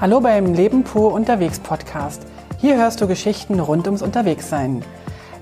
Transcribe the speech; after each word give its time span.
Hallo 0.00 0.18
beim 0.18 0.54
Leben 0.54 0.82
pur 0.82 1.12
unterwegs 1.12 1.60
Podcast. 1.60 2.26
Hier 2.56 2.78
hörst 2.78 3.02
du 3.02 3.06
Geschichten 3.06 3.60
rund 3.60 3.84
ums 3.84 4.00
Unterwegssein. 4.00 4.82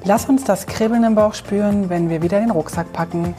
Lass 0.02 0.28
uns 0.28 0.42
das 0.42 0.66
Kribbeln 0.66 1.04
im 1.04 1.14
Bauch 1.14 1.34
spüren, 1.34 1.88
wenn 1.90 2.10
wir 2.10 2.22
wieder 2.22 2.40
den 2.40 2.50
Rucksack 2.50 2.92
packen. 2.92 3.36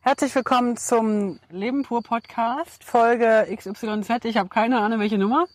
Herzlich 0.00 0.34
willkommen 0.34 0.76
zum 0.76 1.38
Leben 1.50 1.84
pur 1.84 2.02
Podcast, 2.02 2.82
Folge 2.82 3.46
XYZ. 3.56 4.24
Ich 4.24 4.38
habe 4.38 4.48
keine 4.48 4.80
Ahnung, 4.80 4.98
welche 4.98 5.18
Nummer. 5.18 5.46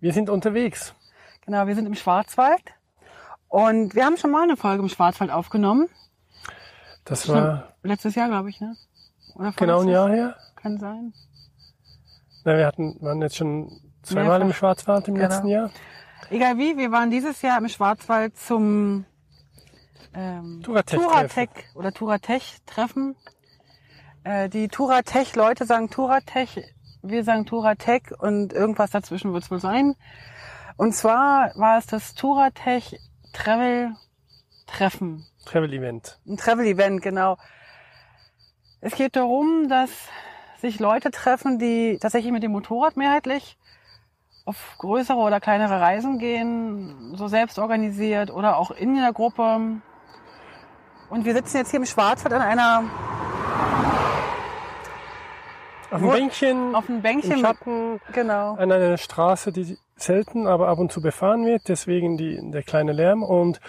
Wir 0.00 0.14
sind 0.14 0.30
unterwegs. 0.30 0.94
Genau, 1.44 1.66
wir 1.66 1.74
sind 1.74 1.84
im 1.84 1.94
Schwarzwald 1.94 2.62
und 3.48 3.94
wir 3.94 4.06
haben 4.06 4.16
schon 4.16 4.30
mal 4.30 4.44
eine 4.44 4.56
Folge 4.56 4.82
im 4.82 4.88
Schwarzwald 4.88 5.30
aufgenommen. 5.30 5.90
Das 7.04 7.28
war 7.28 7.74
letztes 7.82 8.14
Jahr, 8.14 8.28
glaube 8.28 8.48
ich, 8.48 8.62
ne? 8.62 8.74
Oder 9.34 9.52
genau 9.52 9.82
ein 9.82 9.88
Jahr 9.88 10.08
her. 10.08 10.36
Kann 10.66 10.78
sein. 10.78 11.12
Na, 12.44 12.56
wir 12.56 12.66
hatten, 12.66 12.96
waren 13.00 13.22
jetzt 13.22 13.36
schon 13.36 13.70
zweimal 14.02 14.42
im 14.42 14.52
Schwarzwald 14.52 15.06
im 15.06 15.14
genau. 15.14 15.28
letzten 15.28 15.46
Jahr. 15.46 15.70
Egal 16.28 16.58
wie, 16.58 16.76
wir 16.76 16.90
waren 16.90 17.08
dieses 17.08 17.40
Jahr 17.40 17.56
im 17.58 17.68
Schwarzwald 17.68 18.36
zum 18.36 19.04
ähm, 20.12 20.62
Turatech, 20.64 20.98
Turatech 20.98 21.50
oder 21.76 21.92
Turatech-Treffen. 21.92 23.14
Äh, 24.24 24.48
die 24.48 24.66
Turatech-Leute 24.66 25.66
sagen 25.66 25.88
Turatech, 25.88 26.64
wir 27.00 27.22
sagen 27.22 27.46
Turatech 27.46 28.10
und 28.18 28.52
irgendwas 28.52 28.90
dazwischen 28.90 29.32
wird 29.32 29.44
es 29.44 29.52
wohl 29.52 29.60
sein. 29.60 29.94
Und 30.76 30.96
zwar 30.96 31.52
war 31.54 31.78
es 31.78 31.86
das 31.86 32.16
Turatech 32.16 32.98
Travel 33.32 33.92
Treffen. 34.66 35.28
Travel 35.44 35.72
Event. 35.72 36.18
Ein 36.26 36.36
Travel 36.36 36.66
Event, 36.66 37.02
genau. 37.02 37.36
Es 38.80 38.96
geht 38.96 39.14
darum, 39.14 39.68
dass 39.68 39.90
sich 40.66 40.80
Leute 40.80 41.10
treffen, 41.10 41.58
die 41.58 41.98
tatsächlich 42.00 42.32
mit 42.32 42.42
dem 42.42 42.52
Motorrad 42.52 42.96
mehrheitlich 42.96 43.56
auf 44.44 44.76
größere 44.78 45.18
oder 45.18 45.40
kleinere 45.40 45.80
Reisen 45.80 46.18
gehen, 46.18 47.14
so 47.16 47.26
selbst 47.26 47.58
organisiert 47.58 48.30
oder 48.30 48.56
auch 48.58 48.70
in 48.70 48.94
der 48.94 49.12
Gruppe. 49.12 49.80
Und 51.10 51.24
wir 51.24 51.34
sitzen 51.34 51.58
jetzt 51.58 51.70
hier 51.70 51.80
im 51.80 51.86
Schwarzwald 51.86 52.34
an 52.34 52.42
einer 52.42 52.84
auf 55.90 56.00
dem 56.00 56.10
Bänkchen, 56.10 56.74
auf 56.74 56.86
dem 56.86 57.00
Bänkchen 57.00 57.32
im 57.32 57.38
Schatten, 57.40 58.00
genau. 58.12 58.54
an 58.54 58.72
einer 58.72 58.96
Straße, 58.98 59.52
die 59.52 59.78
selten, 59.96 60.46
aber 60.46 60.68
ab 60.68 60.78
und 60.78 60.92
zu 60.92 61.00
befahren 61.00 61.46
wird, 61.46 61.68
deswegen 61.68 62.16
die, 62.16 62.38
der 62.50 62.62
kleine 62.62 62.92
Lärm. 62.92 63.22
Und 63.22 63.60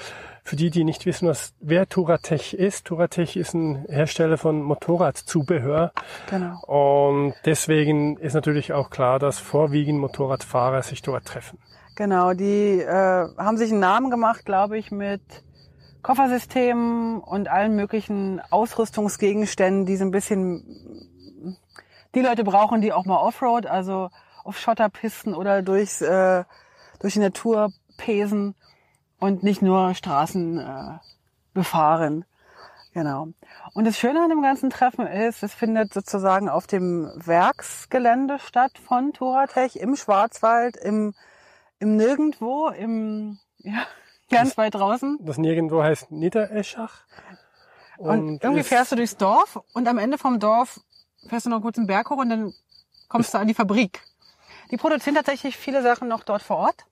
für 0.48 0.56
die, 0.56 0.70
die 0.70 0.86
nicht 0.86 1.06
wissen, 1.06 1.28
was, 1.28 1.54
wer 1.60 1.90
Turatech 1.90 2.54
ist, 2.54 2.86
Turatech 2.86 3.36
ist 3.36 3.54
ein 3.54 3.86
Hersteller 3.90 4.38
von 4.38 4.62
Motorradzubehör. 4.62 5.92
Genau. 6.30 6.62
Und 6.66 7.34
deswegen 7.44 8.16
ist 8.16 8.34
natürlich 8.34 8.72
auch 8.72 8.90
klar, 8.90 9.20
dass 9.20 9.40
vorwiegend 9.40 10.00
Motorradfahrer 10.00 10.84
sich 10.84 11.02
dort 11.02 11.26
treffen. 11.26 11.60
Genau, 11.98 12.34
die 12.34 12.80
äh, 12.80 13.28
haben 13.38 13.58
sich 13.58 13.72
einen 13.72 13.82
Namen 13.82 14.10
gemacht, 14.10 14.46
glaube 14.46 14.78
ich, 14.78 14.90
mit 14.90 15.22
Koffersystemen 16.02 17.20
und 17.20 17.50
allen 17.50 17.76
möglichen 17.76 18.40
Ausrüstungsgegenständen, 18.50 19.86
die 19.86 19.98
so 19.98 20.06
ein 20.06 20.12
bisschen 20.12 20.64
die 22.16 22.22
Leute 22.22 22.46
brauchen, 22.46 22.80
die 22.80 22.94
auch 22.94 23.04
mal 23.04 23.18
Offroad, 23.18 23.66
also 23.66 24.10
auf 24.46 24.58
Schotterpisten 24.58 25.34
oder 25.34 25.62
durchs, 25.62 26.02
äh, 26.02 26.46
durch 27.02 27.16
die 27.16 27.20
Natur 27.20 27.74
pesen 27.98 28.56
und 29.20 29.44
nicht 29.44 29.62
nur 29.62 29.94
Straßen 29.94 30.60
äh, 30.60 31.00
befahren. 31.54 32.26
Genau. 32.94 33.28
Und 33.74 33.86
das 33.86 33.98
Schöne 33.98 34.24
an 34.24 34.30
dem 34.30 34.42
ganzen 34.42 34.70
Treffen 34.70 35.06
ist, 35.06 35.44
es 35.44 35.54
findet 35.54 35.94
sozusagen 35.94 36.50
auf 36.50 36.66
dem 36.66 37.12
Werksgelände 37.16 38.40
statt 38.40 38.72
von 38.84 39.14
Turatech 39.14 39.76
im 39.76 39.96
Schwarzwald, 39.96 40.78
im, 40.78 41.14
im 41.80 41.96
Nirgendwo, 41.96 42.70
im, 42.70 43.38
ja, 43.60 43.86
ganz 44.32 44.50
das, 44.50 44.58
weit 44.58 44.76
draußen. 44.76 45.20
Das 45.22 45.38
Nirgendwo 45.38 45.84
heißt 45.84 46.12
Niedereschach. 46.12 47.02
Und, 47.98 48.20
und 48.20 48.44
irgendwie 48.44 48.64
fährst 48.64 48.92
du 48.92 48.96
durchs 48.96 49.18
Dorf 49.18 49.60
und 49.74 49.88
am 49.88 49.98
Ende 49.98 50.18
vom 50.18 50.40
Dorf 50.40 50.80
fährst 51.28 51.46
du 51.46 51.50
noch 51.50 51.62
kurz 51.62 51.78
einen 51.78 51.88
Berg 51.88 52.10
hoch 52.10 52.18
und 52.18 52.30
dann 52.30 52.54
kommst 53.10 53.34
du 53.34 53.38
an 53.38 53.48
die 53.48 53.54
Fabrik. 53.54 54.02
Die 54.72 54.78
produzieren 54.78 55.16
tatsächlich 55.16 55.56
viele 55.56 55.82
Sachen 55.82 56.08
noch 56.08 56.24
dort 56.24 56.42
vor 56.42 56.58
Ort. 56.58 56.86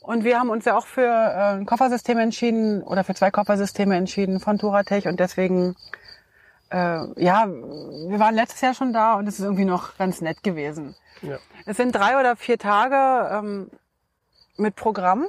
Und 0.00 0.24
wir 0.24 0.38
haben 0.38 0.50
uns 0.50 0.64
ja 0.64 0.76
auch 0.76 0.86
für 0.86 1.06
äh, 1.06 1.56
ein 1.56 1.66
Koffersystem 1.66 2.18
entschieden 2.18 2.82
oder 2.82 3.04
für 3.04 3.14
zwei 3.14 3.30
Koffersysteme 3.30 3.96
entschieden 3.96 4.40
von 4.40 4.58
Turatech 4.58 5.06
und 5.06 5.20
deswegen, 5.20 5.76
äh, 6.70 7.00
ja, 7.22 7.46
wir 7.46 8.18
waren 8.18 8.34
letztes 8.34 8.60
Jahr 8.60 8.74
schon 8.74 8.92
da 8.92 9.14
und 9.14 9.26
es 9.26 9.38
ist 9.38 9.44
irgendwie 9.44 9.64
noch 9.64 9.96
ganz 9.98 10.20
nett 10.20 10.42
gewesen. 10.42 10.94
Ja. 11.22 11.38
Es 11.66 11.76
sind 11.76 11.94
drei 11.94 12.18
oder 12.18 12.36
vier 12.36 12.58
Tage 12.58 13.28
ähm, 13.34 13.70
mit 14.56 14.76
Programm, 14.76 15.26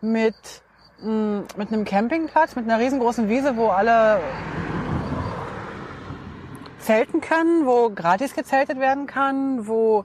mit, 0.00 0.62
mh, 1.00 1.10
mm, 1.10 1.46
mit 1.56 1.72
einem 1.72 1.84
Campingplatz, 1.84 2.56
mit 2.56 2.64
einer 2.64 2.78
riesengroßen 2.78 3.28
Wiese, 3.28 3.56
wo 3.56 3.68
alle 3.68 4.20
zelten 6.78 7.20
können, 7.20 7.66
wo 7.66 7.90
gratis 7.90 8.34
gezeltet 8.34 8.78
werden 8.78 9.06
kann, 9.06 9.66
wo 9.66 10.04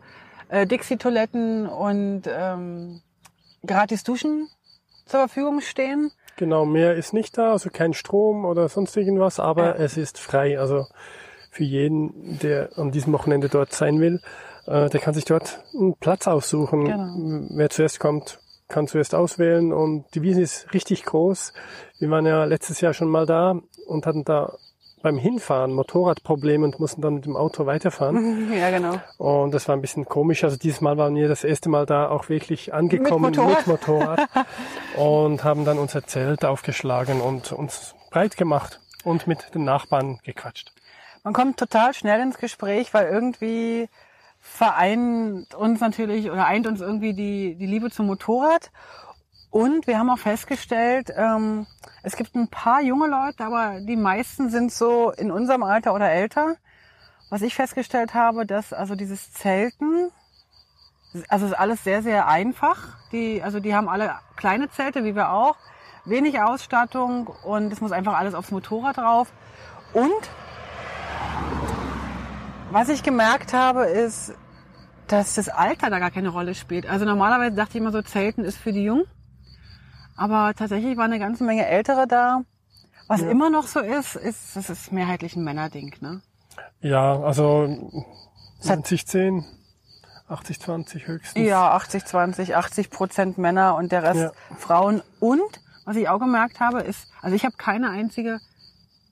äh, 0.50 0.66
Dixie-Toiletten 0.66 1.68
und 1.68 2.24
ähm, 2.28 3.02
gratis 3.66 4.04
Duschen 4.04 4.50
zur 5.06 5.22
Verfügung 5.22 5.62
stehen. 5.62 6.12
Genau, 6.36 6.66
mehr 6.66 6.96
ist 6.96 7.14
nicht 7.14 7.38
da, 7.38 7.54
also 7.54 7.70
kein 7.72 7.94
Strom 7.94 8.46
oder 8.46 8.70
sonst 8.70 8.96
irgendwas, 8.96 9.40
aber 9.40 9.78
ja. 9.78 9.84
es 9.84 9.98
ist 9.98 10.20
frei. 10.20 10.60
Also 10.60 10.86
für 11.50 11.64
jeden, 11.64 12.38
der 12.40 12.70
an 12.78 12.92
diesem 12.92 13.14
Wochenende 13.14 13.50
dort 13.50 13.74
sein 13.74 14.00
will, 14.00 14.22
äh, 14.68 14.90
der 14.90 15.00
kann 15.00 15.14
sich 15.14 15.26
dort 15.26 15.64
einen 15.74 15.96
Platz 15.96 16.28
aussuchen. 16.28 16.86
Genau. 16.86 17.48
Wer 17.58 17.70
zuerst 17.70 18.00
kommt, 18.00 18.40
kann 18.68 18.88
zuerst 18.88 19.16
auswählen 19.16 19.74
und 19.74 20.06
die 20.14 20.22
Wiese 20.22 20.42
ist 20.42 20.74
richtig 20.74 21.06
groß. 21.06 21.54
Wir 22.00 22.10
waren 22.10 22.26
ja 22.26 22.44
letztes 22.44 22.82
Jahr 22.82 22.94
schon 22.94 23.08
mal 23.08 23.26
da 23.26 23.60
und 23.88 24.06
hatten 24.06 24.24
da 24.24 24.58
beim 25.08 25.18
Hinfahren 25.18 25.72
Motorradprobleme 25.72 26.66
und 26.66 26.82
mussten 26.82 27.02
dann 27.02 27.14
mit 27.14 27.24
dem 27.24 27.38
Auto 27.38 27.66
weiterfahren. 27.66 28.52
Ja, 28.58 28.70
genau. 28.72 29.00
Und 29.18 29.54
das 29.54 29.70
war 29.70 29.76
ein 29.76 29.80
bisschen 29.80 30.04
komisch. 30.04 30.44
Also 30.44 30.58
dieses 30.58 30.82
Mal 30.82 30.98
waren 30.98 31.16
wir 31.16 31.30
das 31.30 31.46
erste 31.46 31.70
Mal 31.70 31.86
da 31.86 32.10
auch 32.10 32.28
wirklich 32.28 32.74
angekommen 32.74 33.32
mit 33.32 33.38
Motorrad, 33.38 33.68
mit 33.68 33.88
Motorrad 33.88 34.30
und 34.98 35.46
haben 35.46 35.64
dann 35.64 35.80
unser 35.80 36.06
Zelt 36.06 36.44
aufgeschlagen 36.44 37.22
und 37.22 37.54
uns 37.54 37.96
breit 38.10 38.36
gemacht 38.36 38.82
und 39.06 39.28
mit 39.28 39.56
den 39.56 39.64
Nachbarn 39.64 40.20
gequatscht. 40.26 40.74
Man 41.24 41.34
kommt 41.34 41.58
total 41.58 41.94
schnell 41.94 42.20
ins 42.20 42.38
Gespräch, 42.38 42.94
weil 42.94 43.08
irgendwie 43.08 43.88
vereint 44.42 45.56
uns 45.56 45.80
natürlich 45.80 46.30
oder 46.30 46.48
eint 46.48 46.68
uns 46.68 46.82
irgendwie 46.82 47.14
die, 47.14 47.56
die 47.56 47.66
Liebe 47.66 47.92
zum 47.92 48.08
Motorrad. 48.08 48.72
Und 49.50 49.88
wir 49.88 49.98
haben 49.98 50.10
auch 50.10 50.20
festgestellt, 50.20 51.12
ähm, 51.16 51.66
es 52.04 52.16
gibt 52.16 52.36
ein 52.36 52.50
paar 52.50 52.82
junge 52.82 53.08
Leute, 53.08 53.46
aber 53.46 53.80
die 53.80 53.96
meisten 53.96 54.50
sind 54.50 54.72
so 54.72 55.12
in 55.12 55.32
unserem 55.32 55.64
Alter 55.64 55.94
oder 55.94 56.10
älter. 56.10 56.56
Was 57.30 57.42
ich 57.42 57.56
festgestellt 57.56 58.14
habe, 58.14 58.46
dass 58.46 58.74
also 58.74 58.96
dieses 58.96 59.34
Zelten, 59.34 60.12
also 61.28 61.46
ist 61.46 61.54
alles 61.54 61.84
sehr, 61.84 62.04
sehr 62.04 62.28
einfach. 62.28 62.98
Die, 63.12 63.42
also 63.42 63.60
die 63.60 63.76
haben 63.76 63.90
alle 63.90 64.16
kleine 64.36 64.70
Zelte, 64.70 65.04
wie 65.04 65.16
wir 65.16 65.32
auch, 65.32 65.58
wenig 66.06 66.40
Ausstattung 66.40 67.28
und 67.28 67.72
es 67.72 67.82
muss 67.82 67.92
einfach 67.92 68.18
alles 68.18 68.34
aufs 68.34 68.52
Motorrad 68.52 68.98
drauf. 68.98 69.32
Und 69.94 70.30
was 72.72 72.90
ich 72.90 73.04
gemerkt 73.04 73.54
habe, 73.54 73.86
ist, 73.86 74.34
dass 75.08 75.36
das 75.36 75.48
Alter 75.50 75.90
da 75.90 76.00
gar 76.00 76.12
keine 76.12 76.30
Rolle 76.30 76.54
spielt. 76.54 76.90
Also 76.90 77.06
normalerweise 77.06 77.56
dachte 77.56 77.72
ich 77.72 77.82
immer 77.82 77.92
so, 77.92 78.02
Zelten 78.02 78.44
ist 78.44 78.58
für 78.58 78.74
die 78.74 78.84
Jungen. 78.84 79.06
Aber 80.18 80.54
tatsächlich 80.56 80.98
war 80.98 81.06
eine 81.06 81.20
ganze 81.20 81.44
Menge 81.44 81.66
Ältere 81.68 82.08
da. 82.08 82.42
Was 83.08 83.22
ja. 83.22 83.30
immer 83.30 83.50
noch 83.50 83.68
so 83.68 83.80
ist, 83.80 84.16
ist, 84.16 84.56
das 84.56 84.70
ist 84.70 84.92
mehrheitlich 84.92 85.36
ein 85.36 85.44
Männerding, 85.44 85.96
ne? 86.02 86.22
Ja, 86.82 87.22
also 87.22 87.68
90, 88.64 89.06
80, 90.28 90.60
20 90.60 91.08
höchstens. 91.08 91.48
Ja, 91.48 91.72
80, 91.72 92.06
20, 92.06 92.56
80 92.56 92.90
Prozent 92.90 93.38
Männer 93.38 93.76
und 93.76 93.92
der 93.92 94.04
Rest 94.04 94.20
ja. 94.20 94.32
Frauen. 94.58 95.02
Und, 95.20 95.62
was 95.86 95.96
ich 95.96 96.10
auch 96.10 96.20
gemerkt 96.20 96.60
habe, 96.60 96.82
ist, 96.82 97.08
also 97.22 97.36
ich 97.36 97.46
habe 97.46 97.56
keine 97.56 97.90
einzige 97.90 98.40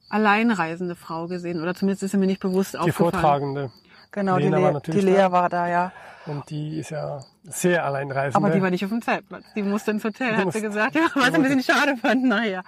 alleinreisende 0.10 0.96
Frau 0.96 1.28
gesehen, 1.28 1.62
oder 1.62 1.74
zumindest 1.74 2.04
ist 2.04 2.12
sie 2.12 2.18
mir 2.18 2.28
nicht 2.28 2.42
bewusst 2.42 2.74
die 2.74 2.78
aufgefallen. 2.80 3.12
Die 3.12 3.18
Vortragende. 3.18 3.72
Genau, 4.12 4.38
Lena 4.38 4.80
die, 4.80 4.92
Le 4.92 5.00
die 5.00 5.06
Lea 5.06 5.16
da. 5.16 5.32
war 5.32 5.50
da, 5.50 5.68
ja. 5.68 5.92
Und 6.26 6.50
die 6.50 6.80
ist 6.80 6.90
ja 6.90 7.24
sehr 7.48 7.86
alleinreisend. 7.86 8.36
Aber 8.36 8.54
die 8.54 8.62
war 8.62 8.70
nicht 8.70 8.84
auf 8.84 8.92
dem 8.92 9.02
Zeltplatz. 9.02 9.46
Die 9.56 9.64
musste 9.64 9.92
ins 9.92 10.04
Hotel, 10.04 10.36
hat 10.36 10.52
sie 10.52 10.62
gesagt. 10.62 10.96
Ja, 10.96 11.08
was 11.14 11.34
ein 11.34 11.44
bisschen 11.44 11.64
schade 11.64 11.96
fand. 11.98 12.24
Naja. 12.24 12.64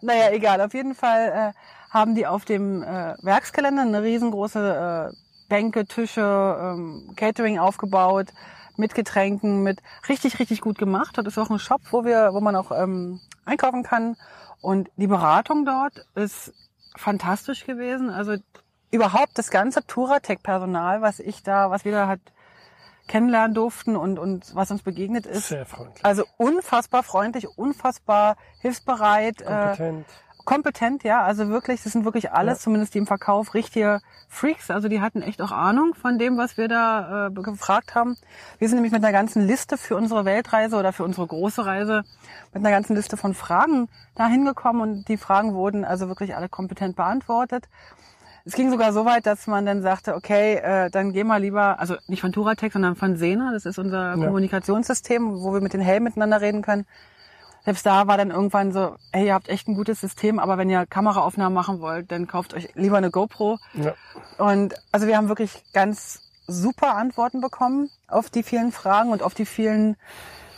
Naja, 0.00 0.30
egal. 0.30 0.60
Auf 0.60 0.74
jeden 0.74 0.94
Fall 0.94 1.52
äh, 1.54 1.94
haben 1.94 2.14
die 2.14 2.26
auf 2.26 2.44
dem 2.44 2.82
äh, 2.82 3.14
Werksgelände 3.22 3.82
eine 3.82 4.02
riesengroße 4.02 5.12
äh, 5.12 5.16
Bänke, 5.48 5.86
Tische, 5.86 6.20
ähm, 6.60 7.12
Catering 7.16 7.58
aufgebaut 7.58 8.28
mit 8.76 8.94
Getränken, 8.94 9.62
mit 9.62 9.80
richtig, 10.08 10.38
richtig 10.38 10.60
gut 10.60 10.78
gemacht. 10.78 11.16
Dort 11.16 11.26
ist 11.26 11.38
auch 11.38 11.50
ein 11.50 11.58
Shop, 11.58 11.80
wo 11.90 12.04
wir, 12.04 12.30
wo 12.32 12.40
man 12.40 12.54
auch 12.54 12.70
ähm, 12.70 13.20
einkaufen 13.44 13.82
kann. 13.82 14.16
Und 14.60 14.90
die 14.96 15.06
Beratung 15.06 15.64
dort 15.64 16.06
ist 16.14 16.52
fantastisch 16.96 17.64
gewesen. 17.64 18.10
Also 18.10 18.36
überhaupt 18.90 19.36
das 19.36 19.50
ganze 19.50 19.84
Touratec-Personal, 19.86 21.02
was 21.02 21.18
ich 21.18 21.42
da, 21.42 21.70
was 21.70 21.84
wir 21.84 21.92
da 21.92 22.06
halt 22.06 22.20
kennenlernen 23.08 23.54
durften 23.54 23.96
und, 23.96 24.18
und 24.18 24.54
was 24.54 24.70
uns 24.70 24.82
begegnet 24.82 25.26
ist. 25.26 25.48
Sehr 25.48 25.66
freundlich. 25.66 26.04
Also 26.04 26.24
unfassbar 26.36 27.02
freundlich, 27.02 27.58
unfassbar 27.58 28.36
hilfsbereit. 28.60 29.44
Kompetent. 29.44 30.06
Äh, 30.06 30.28
kompetent, 30.48 31.04
ja. 31.04 31.22
Also 31.22 31.48
wirklich, 31.50 31.82
das 31.82 31.92
sind 31.92 32.06
wirklich 32.06 32.32
alles, 32.32 32.58
ja. 32.58 32.62
zumindest 32.62 32.94
die 32.94 32.98
im 32.98 33.06
Verkauf, 33.06 33.52
richtige 33.52 34.00
Freaks. 34.28 34.70
Also 34.70 34.88
die 34.88 35.02
hatten 35.02 35.20
echt 35.20 35.42
auch 35.42 35.52
Ahnung 35.52 35.94
von 35.94 36.18
dem, 36.18 36.38
was 36.38 36.56
wir 36.56 36.68
da 36.68 37.26
äh, 37.26 37.30
gefragt 37.30 37.94
haben. 37.94 38.16
Wir 38.58 38.68
sind 38.68 38.76
nämlich 38.76 38.92
mit 38.92 39.04
einer 39.04 39.12
ganzen 39.12 39.46
Liste 39.46 39.76
für 39.76 39.94
unsere 39.94 40.24
Weltreise 40.24 40.76
oder 40.76 40.94
für 40.94 41.04
unsere 41.04 41.26
große 41.26 41.66
Reise 41.66 42.02
mit 42.54 42.64
einer 42.64 42.70
ganzen 42.70 42.96
Liste 42.96 43.18
von 43.18 43.34
Fragen 43.34 43.88
da 44.14 44.26
hingekommen 44.26 44.80
und 44.80 45.08
die 45.08 45.18
Fragen 45.18 45.52
wurden 45.52 45.84
also 45.84 46.08
wirklich 46.08 46.34
alle 46.34 46.48
kompetent 46.48 46.96
beantwortet. 46.96 47.68
Es 48.48 48.54
ging 48.54 48.70
sogar 48.70 48.94
so 48.94 49.04
weit, 49.04 49.26
dass 49.26 49.46
man 49.46 49.66
dann 49.66 49.82
sagte, 49.82 50.14
okay, 50.14 50.54
äh, 50.54 50.88
dann 50.88 51.12
geh 51.12 51.22
mal 51.22 51.36
lieber, 51.36 51.78
also 51.78 51.96
nicht 52.06 52.22
von 52.22 52.32
Turatec, 52.32 52.72
sondern 52.72 52.96
von 52.96 53.18
Sena, 53.18 53.52
das 53.52 53.66
ist 53.66 53.78
unser 53.78 54.14
ja. 54.16 54.24
Kommunikationssystem, 54.24 55.42
wo 55.42 55.52
wir 55.52 55.60
mit 55.60 55.74
den 55.74 55.82
Helmen 55.82 56.04
miteinander 56.04 56.40
reden 56.40 56.62
können. 56.62 56.86
Selbst 57.66 57.84
da 57.84 58.06
war 58.06 58.16
dann 58.16 58.30
irgendwann 58.30 58.72
so, 58.72 58.96
hey, 59.12 59.26
ihr 59.26 59.34
habt 59.34 59.50
echt 59.50 59.68
ein 59.68 59.74
gutes 59.74 60.00
System, 60.00 60.38
aber 60.38 60.56
wenn 60.56 60.70
ihr 60.70 60.86
Kameraaufnahmen 60.86 61.52
machen 61.52 61.80
wollt, 61.80 62.10
dann 62.10 62.26
kauft 62.26 62.54
euch 62.54 62.70
lieber 62.74 62.96
eine 62.96 63.10
GoPro. 63.10 63.58
Ja. 63.74 63.92
Und 64.38 64.74
also 64.92 65.06
wir 65.06 65.18
haben 65.18 65.28
wirklich 65.28 65.62
ganz 65.74 66.22
super 66.46 66.96
Antworten 66.96 67.42
bekommen 67.42 67.90
auf 68.06 68.30
die 68.30 68.42
vielen 68.42 68.72
Fragen 68.72 69.10
und 69.10 69.22
auf 69.22 69.34
die 69.34 69.44
vielen, 69.44 69.96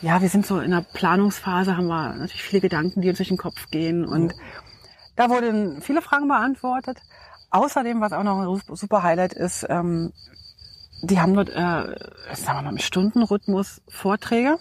ja, 0.00 0.22
wir 0.22 0.28
sind 0.28 0.46
so 0.46 0.60
in 0.60 0.70
der 0.70 0.86
Planungsphase, 0.92 1.76
haben 1.76 1.88
wir 1.88 2.14
natürlich 2.14 2.44
viele 2.44 2.60
Gedanken, 2.60 3.00
die 3.00 3.08
uns 3.08 3.18
durch 3.18 3.30
den 3.30 3.36
Kopf 3.36 3.68
gehen 3.72 4.04
und 4.04 4.30
ja. 4.30 4.38
da 5.16 5.28
wurden 5.28 5.82
viele 5.82 6.02
Fragen 6.02 6.28
beantwortet. 6.28 6.98
Außerdem, 7.50 8.00
was 8.00 8.12
auch 8.12 8.22
noch 8.22 8.40
ein 8.40 8.76
super 8.76 9.02
Highlight 9.02 9.32
ist, 9.32 9.66
ähm, 9.68 10.12
die 11.02 11.20
haben 11.20 11.34
dort, 11.34 11.48
äh, 11.48 11.54
sagen 12.34 12.58
wir 12.58 12.62
mal, 12.62 12.70
im 12.70 12.78
Stundenrhythmus 12.78 13.82
Vorträge 13.88 14.58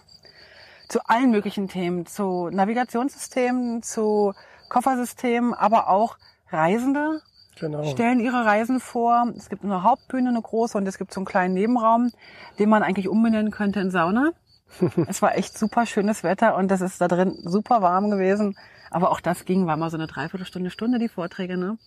zu 0.88 1.00
allen 1.06 1.32
möglichen 1.32 1.68
Themen, 1.68 2.06
zu 2.06 2.50
Navigationssystemen, 2.50 3.84
zu 3.84 4.34
Koffersystemen, 4.70 5.54
aber 5.54 5.90
auch 5.90 6.18
Reisende 6.52 7.22
genau. 7.60 7.84
stellen 7.84 8.20
ihre 8.20 8.46
Reisen 8.46 8.80
vor. 8.80 9.32
Es 9.38 9.50
gibt 9.50 9.64
eine 9.64 9.84
Hauptbühne, 9.84 10.30
eine 10.30 10.42
große, 10.42 10.78
und 10.78 10.88
es 10.88 10.98
gibt 10.98 11.14
so 11.14 11.20
einen 11.20 11.26
kleinen 11.26 11.54
Nebenraum, 11.54 12.12
den 12.58 12.70
man 12.70 12.84
eigentlich 12.84 13.08
umbenennen 13.08 13.52
könnte 13.52 13.80
in 13.80 13.92
Sauna. 13.92 14.32
es 15.08 15.22
war 15.22 15.38
echt 15.38 15.58
super 15.58 15.86
schönes 15.86 16.24
Wetter 16.24 16.56
und 16.56 16.70
das 16.70 16.82
ist 16.82 17.02
da 17.02 17.08
drin 17.08 17.38
super 17.44 17.82
warm 17.82 18.10
gewesen. 18.10 18.58
Aber 18.92 19.12
auch 19.12 19.20
das 19.20 19.46
ging, 19.46 19.68
war 19.68 19.78
mal 19.78 19.92
so 19.92 19.98
eine 19.98 20.08
Dreiviertelstunde, 20.08 20.72
Stunde 20.72 20.98
die 20.98 21.10
Vorträge, 21.10 21.58
ne? 21.58 21.78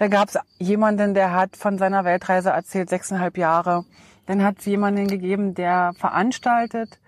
Da 0.00 0.08
gab 0.08 0.30
es 0.30 0.38
jemanden, 0.58 1.12
der 1.12 1.34
hat 1.34 1.56
von 1.56 1.76
seiner 1.76 2.06
Weltreise 2.06 2.48
erzählt, 2.48 2.88
sechseinhalb 2.88 3.36
Jahre. 3.36 3.84
Dann 4.24 4.42
hat 4.42 4.60
es 4.60 4.64
jemanden 4.64 5.08
gegeben, 5.08 5.54
der 5.54 5.92
veranstaltet 5.94 6.98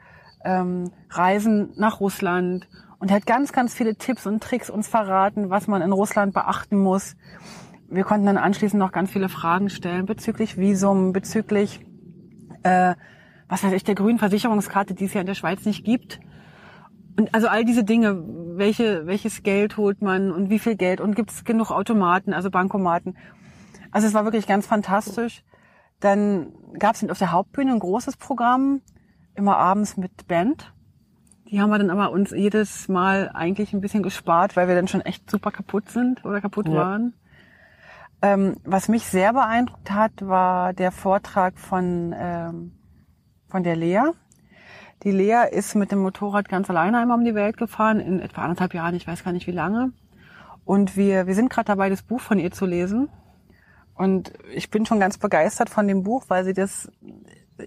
ähm, 0.44 0.92
Reisen 1.08 1.72
nach 1.76 2.00
Russland 2.00 2.68
und 2.98 3.10
hat 3.10 3.24
ganz, 3.24 3.54
ganz 3.54 3.72
viele 3.72 3.94
Tipps 3.94 4.26
und 4.26 4.42
Tricks 4.42 4.68
uns 4.68 4.88
verraten, 4.88 5.48
was 5.48 5.68
man 5.68 5.80
in 5.80 5.90
Russland 5.90 6.34
beachten 6.34 6.76
muss. 6.76 7.16
Wir 7.88 8.04
konnten 8.04 8.26
dann 8.26 8.36
anschließend 8.36 8.78
noch 8.78 8.92
ganz 8.92 9.10
viele 9.10 9.30
Fragen 9.30 9.70
stellen 9.70 10.04
bezüglich 10.04 10.58
Visum, 10.58 11.14
bezüglich, 11.14 11.80
äh, 12.62 12.94
was 13.48 13.64
weiß 13.64 13.72
ich, 13.72 13.84
der 13.84 13.94
grünen 13.94 14.18
Versicherungskarte, 14.18 14.92
die 14.92 15.06
es 15.06 15.14
ja 15.14 15.22
in 15.22 15.26
der 15.26 15.34
Schweiz 15.34 15.64
nicht 15.64 15.86
gibt. 15.86 16.20
Und 17.16 17.34
also 17.34 17.48
all 17.48 17.64
diese 17.64 17.84
Dinge, 17.84 18.22
welche, 18.56 19.06
welches 19.06 19.42
Geld 19.42 19.76
holt 19.76 20.02
man 20.02 20.32
und 20.32 20.50
wie 20.50 20.58
viel 20.58 20.76
Geld 20.76 21.00
und 21.00 21.14
gibt 21.14 21.30
es 21.30 21.44
genug 21.44 21.70
Automaten, 21.70 22.32
also 22.32 22.50
Bankomaten. 22.50 23.16
Also 23.90 24.06
es 24.06 24.14
war 24.14 24.24
wirklich 24.24 24.46
ganz 24.46 24.66
fantastisch. 24.66 25.44
Dann 26.00 26.52
gab 26.78 26.94
es 26.94 27.08
auf 27.08 27.18
der 27.18 27.32
Hauptbühne 27.32 27.72
ein 27.72 27.78
großes 27.78 28.16
Programm, 28.16 28.80
immer 29.34 29.56
abends 29.56 29.96
mit 29.96 30.26
Band. 30.26 30.72
Die 31.50 31.60
haben 31.60 31.70
wir 31.70 31.78
dann 31.78 31.90
aber 31.90 32.10
uns 32.10 32.30
jedes 32.30 32.88
Mal 32.88 33.30
eigentlich 33.34 33.74
ein 33.74 33.82
bisschen 33.82 34.02
gespart, 34.02 34.56
weil 34.56 34.68
wir 34.68 34.74
dann 34.74 34.88
schon 34.88 35.02
echt 35.02 35.30
super 35.30 35.50
kaputt 35.50 35.90
sind 35.90 36.24
oder 36.24 36.40
kaputt 36.40 36.66
ja. 36.66 36.74
waren. 36.74 37.14
Ähm, 38.22 38.56
was 38.64 38.88
mich 38.88 39.04
sehr 39.04 39.32
beeindruckt 39.32 39.90
hat, 39.90 40.12
war 40.20 40.72
der 40.72 40.92
Vortrag 40.92 41.58
von, 41.58 42.14
ähm, 42.16 42.72
von 43.48 43.64
der 43.64 43.76
Lea. 43.76 44.00
Die 45.04 45.10
Lea 45.10 45.48
ist 45.50 45.74
mit 45.74 45.90
dem 45.90 45.98
Motorrad 45.98 46.48
ganz 46.48 46.70
alleine 46.70 46.98
einmal 46.98 47.18
um 47.18 47.24
die 47.24 47.34
Welt 47.34 47.56
gefahren, 47.56 47.98
in 47.98 48.20
etwa 48.20 48.42
anderthalb 48.42 48.72
Jahren, 48.72 48.94
ich 48.94 49.06
weiß 49.06 49.24
gar 49.24 49.32
nicht 49.32 49.48
wie 49.48 49.52
lange. 49.52 49.92
Und 50.64 50.96
wir, 50.96 51.26
wir 51.26 51.34
sind 51.34 51.50
gerade 51.50 51.66
dabei, 51.66 51.90
das 51.90 52.02
Buch 52.02 52.20
von 52.20 52.38
ihr 52.38 52.52
zu 52.52 52.66
lesen. 52.66 53.08
Und 53.94 54.32
ich 54.54 54.70
bin 54.70 54.86
schon 54.86 55.00
ganz 55.00 55.18
begeistert 55.18 55.70
von 55.70 55.88
dem 55.88 56.04
Buch, 56.04 56.26
weil 56.28 56.44
sie 56.44 56.52
das, 56.52 56.90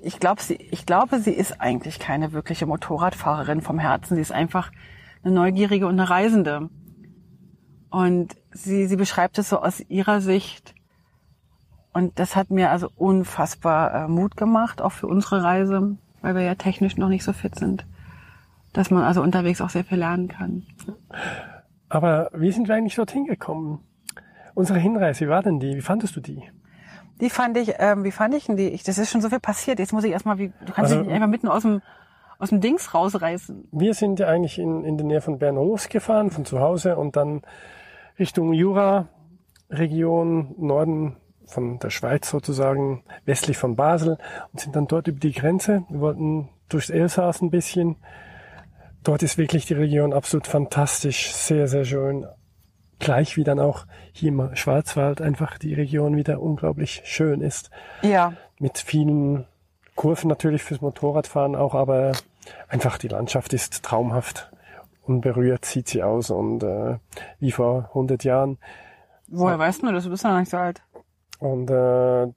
ich 0.02 0.20
glaube, 0.20 0.42
sie, 0.42 0.56
ich 0.56 0.86
glaube, 0.86 1.20
sie 1.20 1.34
ist 1.34 1.60
eigentlich 1.60 2.00
keine 2.00 2.32
wirkliche 2.32 2.66
Motorradfahrerin 2.66 3.62
vom 3.62 3.80
Herzen. 3.80 4.16
Sie 4.16 4.22
ist 4.22 4.31
einfach 4.31 4.72
eine 5.24 5.34
Neugierige 5.34 5.88
und 5.88 6.00
eine 6.00 6.10
Reisende. 6.10 6.70
Und 7.90 8.36
sie, 8.52 8.88
sie 8.88 8.96
beschreibt 8.96 9.38
es 9.38 9.50
so 9.50 9.60
aus 9.62 9.81
ihrer 9.81 10.22
Sicht. 10.22 10.74
Und 11.92 12.18
das 12.18 12.38
hat 12.38 12.50
mir 12.50 12.72
also 12.72 12.90
unfassbar 12.96 14.06
äh, 14.06 14.08
Mut 14.08 14.38
gemacht, 14.38 14.81
auch 14.81 14.92
für 14.92 15.08
unsere 15.08 15.44
Reise 15.44 15.98
weil 16.25 16.33
wir 16.33 16.42
ja 16.42 16.56
technisch 16.56 16.98
noch 16.98 17.07
nicht 17.07 17.24
so 17.24 17.33
fit 17.33 17.54
sind, 17.54 17.86
dass 18.74 18.89
man 18.89 19.04
also 19.04 19.22
unterwegs 19.22 19.62
auch 19.62 19.69
sehr 19.69 19.83
viel 19.83 20.00
lernen 20.00 20.27
kann. 20.27 20.63
Aber 21.88 22.31
wie 22.33 22.51
sind 22.51 22.68
wir 22.68 22.74
eigentlich 22.74 22.95
dorthin 22.95 23.25
gekommen? 23.25 23.83
Unsere 24.56 24.80
Hinreise, 24.80 25.25
wie 25.25 25.30
war 25.30 25.44
denn 25.44 25.60
die? 25.60 25.75
Wie 25.75 25.81
fandest 25.81 26.16
du 26.16 26.22
die? 26.22 26.42
Die 27.22 27.30
fand 27.30 27.57
ich, 27.57 27.75
ähm, 27.77 28.04
wie 28.04 28.12
fand 28.12 28.33
ich 28.33 28.48
denn 28.48 28.57
die? 28.57 28.69
Ich, 28.69 28.81
das 28.81 28.98
ist 28.98 29.12
schon 29.12 29.22
so 29.22 29.30
viel 29.30 29.39
passiert. 29.39 29.77
Jetzt 29.77 29.94
muss 29.94 30.04
ich 30.04 30.13
erstmal, 30.13 30.39
wie, 30.39 30.48
du 30.48 30.74
kannst 30.74 30.92
also, 30.92 30.95
dich 30.95 31.06
nicht 31.06 31.13
einfach 31.13 31.27
mitten 31.27 31.48
aus 31.48 31.62
dem, 31.62 31.83
aus 32.39 32.50
dem 32.50 32.60
Dings 32.60 32.95
rausreißen. 32.95 33.68
Wir 33.71 33.94
sind 33.94 34.19
ja 34.19 34.28
eigentlich 34.28 34.57
in, 34.57 34.83
in 34.83 34.98
der 34.98 35.06
Nähe 35.06 35.21
von 35.21 35.38
Bern 35.38 35.56
losgefahren, 35.56 36.31
von 36.31 36.44
zu 36.44 36.60
Hause 36.60 36.98
und 36.98 37.16
dann 37.16 37.44
Richtung 38.18 38.51
Jura-Region, 38.51 40.56
Norden 40.57 41.18
von 41.47 41.80
der 41.80 41.89
Schweiz 41.89 42.30
sozusagen, 42.30 43.03
westlich 43.25 43.57
von 43.57 43.75
Basel 43.75 44.18
und 44.51 44.59
sind 44.59 44.75
dann 44.75 44.88
dort 44.88 45.07
über 45.07 45.19
die 45.19 45.33
Grenze. 45.33 45.83
Wir 45.89 46.00
wollten 46.00 46.50
durchs 46.69 46.89
Elsass 46.89 47.42
ein 47.42 47.50
bisschen. 47.50 47.97
Dort 49.03 49.24
ist 49.24 49.38
wirklich 49.38 49.65
die 49.65 49.75
Region 49.75 50.13
absolut 50.13 50.47
fantastisch, 50.47 51.31
sehr, 51.31 51.68
sehr 51.68 51.86
schön. 51.86 52.25
Gleich 52.97 53.38
wie 53.38 53.44
dann 53.44 53.59
auch 53.59 53.86
hier 54.13 54.30
im 54.30 54.56
Schwarzwald 54.56 55.21
einfach 55.21 55.57
die 55.57 55.74
Region 55.74 56.15
wieder 56.15 56.42
unglaublich 56.42 57.01
schön 57.06 57.42
ist. 57.42 57.69
Ja. 58.01 58.33
Mit 58.57 58.78
vielen 58.78 59.45
Kurven 59.95 60.28
natürlich 60.28 60.64
fürs 60.64 60.81
Motorradfahren 60.81 61.56
auch, 61.56 61.75
aber 61.75 62.14
einfach 62.68 62.97
die 62.97 63.07
Landschaft 63.07 63.54
ist 63.54 63.83
traumhaft. 63.83 64.52
Unberührt 65.04 65.66
sieht 65.66 65.87
sie 65.87 66.02
aus 66.02 66.31
und 66.31 66.64
äh, 66.64 66.97
wie 67.40 67.52
vor 67.52 67.90
100 67.90 68.23
Jahren. 68.23 68.57
Woher 69.28 69.59
weißt 69.59 69.83
du 69.83 69.92
das? 69.92 70.04
Du 70.06 70.09
bist 70.09 70.23
ja 70.23 70.31
noch 70.31 70.40
nicht 70.40 70.49
so 70.49 70.57
alt. 70.57 70.81
Und 71.39 71.69
äh, 71.69 72.27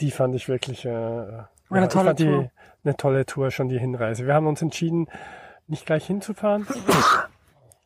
die 0.00 0.10
fand 0.10 0.34
ich 0.34 0.48
wirklich 0.48 0.84
äh, 0.84 0.90
eine 0.90 1.48
ja, 1.70 1.86
tolle 1.86 2.14
die, 2.14 2.24
Tour. 2.24 2.50
Eine 2.84 2.96
tolle 2.96 3.26
Tour, 3.26 3.50
schon 3.50 3.68
die 3.68 3.78
Hinreise. 3.78 4.26
Wir 4.26 4.34
haben 4.34 4.46
uns 4.46 4.62
entschieden, 4.62 5.08
nicht 5.66 5.86
gleich 5.86 6.06
hinzufahren. 6.06 6.66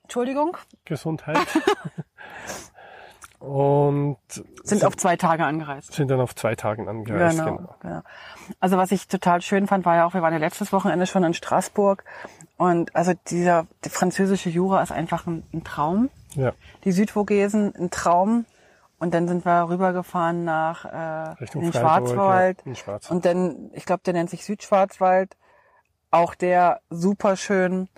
Entschuldigung. 0.03 0.57
Gesundheit. 0.85 1.39
und 3.39 4.19
sind, 4.63 4.85
auf 4.85 4.97
zwei 4.97 5.17
Tage 5.17 5.45
angereist. 5.45 5.93
Sind 5.93 6.11
dann 6.11 6.21
auf 6.21 6.35
zwei 6.35 6.55
Tagen 6.55 6.89
angereist, 6.89 7.39
genau, 7.39 7.57
genau. 7.57 7.77
genau. 7.81 8.03
Also 8.61 8.77
was 8.77 8.93
ich 8.93 9.09
total 9.09 9.41
schön 9.41 9.67
fand, 9.67 9.87
war 9.87 9.97
ja 9.97 10.07
auch, 10.07 10.13
wir 10.13 10.21
waren 10.21 10.33
ja 10.33 10.39
letztes 10.39 10.73
Wochenende 10.73 11.07
schon 11.07 11.25
in 11.25 11.33
Straßburg 11.33 12.05
und 12.59 12.95
also 12.95 13.13
dieser 13.29 13.67
die 13.85 13.89
französische 13.89 14.51
Jura 14.51 14.83
ist 14.83 14.93
einfach 14.93 15.27
ein, 15.27 15.45
ein 15.55 15.65
Traum. 15.65 16.11
Ja. 16.35 16.53
Die 16.85 16.93
Südvogesen 16.93 17.75
ein 17.75 17.91
Traum. 17.91 18.45
Und 19.01 19.15
dann 19.15 19.27
sind 19.27 19.47
wir 19.47 19.69
rübergefahren 19.69 20.45
nach 20.45 20.85
äh, 20.85 21.45
in 21.55 21.61
den 21.63 21.73
Schwarzwald. 21.73 22.63
Ja, 22.67 22.75
Schwarzwald. 22.75 23.11
Und 23.11 23.25
dann, 23.25 23.71
ich 23.73 23.87
glaube, 23.87 24.03
der 24.05 24.13
nennt 24.13 24.29
sich 24.29 24.45
Südschwarzwald. 24.45 25.37
Auch 26.11 26.35
der 26.35 26.81
super 26.91 27.37
schön. 27.37 27.89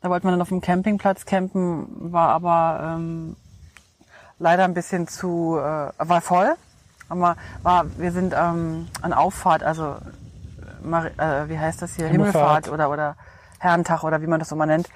Da 0.00 0.08
wollten 0.08 0.26
wir 0.26 0.30
dann 0.30 0.40
auf 0.40 0.48
dem 0.48 0.62
Campingplatz 0.62 1.26
campen, 1.26 2.12
war 2.12 2.30
aber 2.30 2.96
ähm, 2.96 3.36
leider 4.38 4.64
ein 4.64 4.72
bisschen 4.72 5.08
zu, 5.08 5.58
äh, 5.58 5.90
war 5.98 6.20
voll. 6.22 6.54
Aber 7.10 7.36
war, 7.62 7.86
wir 7.98 8.12
sind 8.12 8.34
ähm, 8.36 8.88
an 9.02 9.12
Auffahrt, 9.12 9.62
also 9.62 9.96
äh, 10.84 11.48
wie 11.48 11.58
heißt 11.58 11.82
das 11.82 11.96
hier, 11.96 12.06
Himmelfahrt, 12.06 12.66
Himmelfahrt 12.66 12.68
oder 12.70 12.90
oder 12.90 13.16
Herrentag 13.58 14.04
oder 14.04 14.22
wie 14.22 14.26
man 14.26 14.38
das 14.38 14.54
mal 14.54 14.66
nennt. 14.66 14.88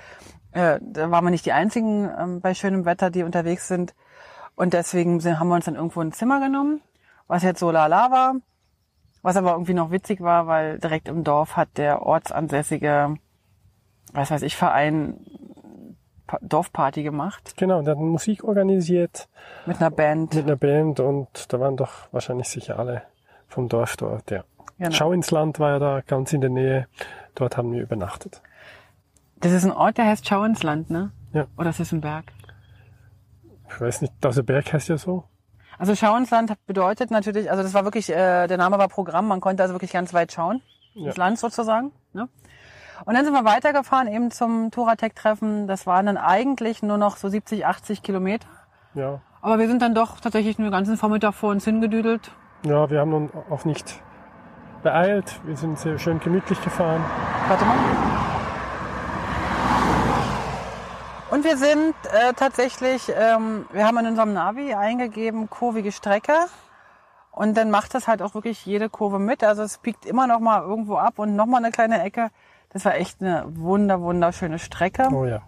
Äh, 0.52 0.80
da 0.80 1.10
waren 1.10 1.24
wir 1.24 1.30
nicht 1.30 1.44
die 1.44 1.52
einzigen 1.52 2.10
ähm, 2.18 2.40
bei 2.40 2.54
schönem 2.54 2.86
Wetter, 2.86 3.10
die 3.10 3.24
unterwegs 3.24 3.68
sind. 3.68 3.94
Und 4.60 4.74
deswegen 4.74 5.24
haben 5.24 5.48
wir 5.48 5.54
uns 5.54 5.64
dann 5.64 5.74
irgendwo 5.74 6.02
ein 6.02 6.12
Zimmer 6.12 6.38
genommen, 6.38 6.82
was 7.28 7.42
jetzt 7.42 7.60
so 7.60 7.70
lala 7.70 8.10
war. 8.10 8.34
Was 9.22 9.38
aber 9.38 9.52
irgendwie 9.52 9.72
noch 9.72 9.90
witzig 9.90 10.20
war, 10.20 10.48
weil 10.48 10.78
direkt 10.78 11.08
im 11.08 11.24
Dorf 11.24 11.56
hat 11.56 11.78
der 11.78 12.02
ortsansässige, 12.02 13.14
was 14.12 14.30
weiß 14.30 14.42
ich, 14.42 14.56
Verein 14.56 15.16
Dorfparty 16.42 17.02
gemacht. 17.02 17.54
Genau, 17.56 17.80
der 17.80 17.92
hat 17.92 18.00
Musik 18.00 18.44
organisiert. 18.44 19.30
Mit 19.64 19.80
einer 19.80 19.90
Band. 19.90 20.34
Mit 20.34 20.44
einer 20.44 20.56
Band 20.56 21.00
und 21.00 21.50
da 21.50 21.58
waren 21.58 21.78
doch 21.78 22.12
wahrscheinlich 22.12 22.48
sicher 22.50 22.78
alle 22.78 23.04
vom 23.48 23.66
Dorf 23.70 23.96
dort, 23.96 24.30
ja. 24.30 24.44
Genau. 24.76 24.90
Schau 24.90 25.12
ins 25.12 25.30
Land 25.30 25.58
war 25.58 25.70
ja 25.70 25.78
da 25.78 26.00
ganz 26.06 26.34
in 26.34 26.42
der 26.42 26.50
Nähe. 26.50 26.86
Dort 27.34 27.56
haben 27.56 27.72
wir 27.72 27.80
übernachtet. 27.80 28.42
Das 29.36 29.52
ist 29.52 29.64
ein 29.64 29.72
Ort, 29.72 29.96
der 29.96 30.04
heißt 30.04 30.28
Schau 30.28 30.44
ins 30.44 30.62
Land, 30.62 30.90
ne? 30.90 31.12
Ja. 31.32 31.46
Oder 31.56 31.70
ist 31.70 31.80
das 31.80 31.92
ein 31.92 32.02
Berg? 32.02 32.26
Ich 33.72 33.80
weiß 33.80 34.02
nicht, 34.02 34.12
also 34.24 34.42
Berg 34.42 34.72
heißt 34.72 34.88
ja 34.88 34.98
so. 34.98 35.24
Also 35.78 35.94
Schau 35.94 36.16
ins 36.16 36.30
Land 36.30 36.52
bedeutet 36.66 37.10
natürlich, 37.10 37.50
also 37.50 37.62
das 37.62 37.72
war 37.72 37.84
wirklich, 37.84 38.10
äh, 38.10 38.46
der 38.46 38.58
Name 38.58 38.76
war 38.78 38.88
Programm, 38.88 39.28
man 39.28 39.40
konnte 39.40 39.62
also 39.62 39.74
wirklich 39.74 39.92
ganz 39.92 40.12
weit 40.12 40.32
schauen. 40.32 40.60
Ja. 40.94 41.06
Das 41.06 41.16
Land 41.16 41.38
sozusagen. 41.38 41.92
Ne? 42.12 42.28
Und 43.04 43.14
dann 43.14 43.24
sind 43.24 43.32
wir 43.32 43.44
weitergefahren 43.44 44.08
eben 44.08 44.30
zum 44.30 44.70
Touratec-Treffen. 44.70 45.66
Das 45.66 45.86
waren 45.86 46.06
dann 46.06 46.16
eigentlich 46.18 46.82
nur 46.82 46.98
noch 46.98 47.16
so 47.16 47.28
70, 47.28 47.64
80 47.64 48.02
Kilometer. 48.02 48.46
Ja. 48.94 49.20
Aber 49.40 49.58
wir 49.58 49.68
sind 49.68 49.80
dann 49.80 49.94
doch 49.94 50.20
tatsächlich 50.20 50.56
den 50.56 50.70
ganzen 50.70 50.96
Vormittag 50.96 51.34
vor 51.34 51.50
uns 51.50 51.64
hingedüdelt. 51.64 52.30
Ja, 52.66 52.90
wir 52.90 53.00
haben 53.00 53.14
uns 53.14 53.30
auch 53.48 53.64
nicht 53.64 54.02
beeilt. 54.82 55.40
Wir 55.44 55.56
sind 55.56 55.78
sehr 55.78 55.98
schön 55.98 56.20
gemütlich 56.20 56.60
gefahren. 56.62 57.02
Warte 57.48 57.64
mal. 57.64 58.29
Und 61.30 61.44
wir 61.44 61.56
sind 61.56 61.94
äh, 62.12 62.32
tatsächlich, 62.34 63.12
ähm, 63.14 63.66
wir 63.72 63.86
haben 63.86 63.98
in 63.98 64.06
unserem 64.06 64.32
Navi 64.32 64.74
eingegeben, 64.74 65.48
kurvige 65.48 65.92
Strecke. 65.92 66.34
Und 67.30 67.56
dann 67.56 67.70
macht 67.70 67.94
das 67.94 68.08
halt 68.08 68.20
auch 68.20 68.34
wirklich 68.34 68.66
jede 68.66 68.88
Kurve 68.88 69.20
mit. 69.20 69.44
Also 69.44 69.62
es 69.62 69.78
piekt 69.78 70.06
immer 70.06 70.26
noch 70.26 70.40
mal 70.40 70.62
irgendwo 70.62 70.96
ab 70.96 71.20
und 71.20 71.36
noch 71.36 71.46
mal 71.46 71.58
eine 71.58 71.70
kleine 71.70 72.02
Ecke. 72.02 72.30
Das 72.70 72.84
war 72.84 72.96
echt 72.96 73.22
eine 73.22 73.44
wunder, 73.46 74.00
wunderschöne 74.00 74.58
Strecke. 74.58 75.08
Oh 75.12 75.24
ja. 75.24 75.42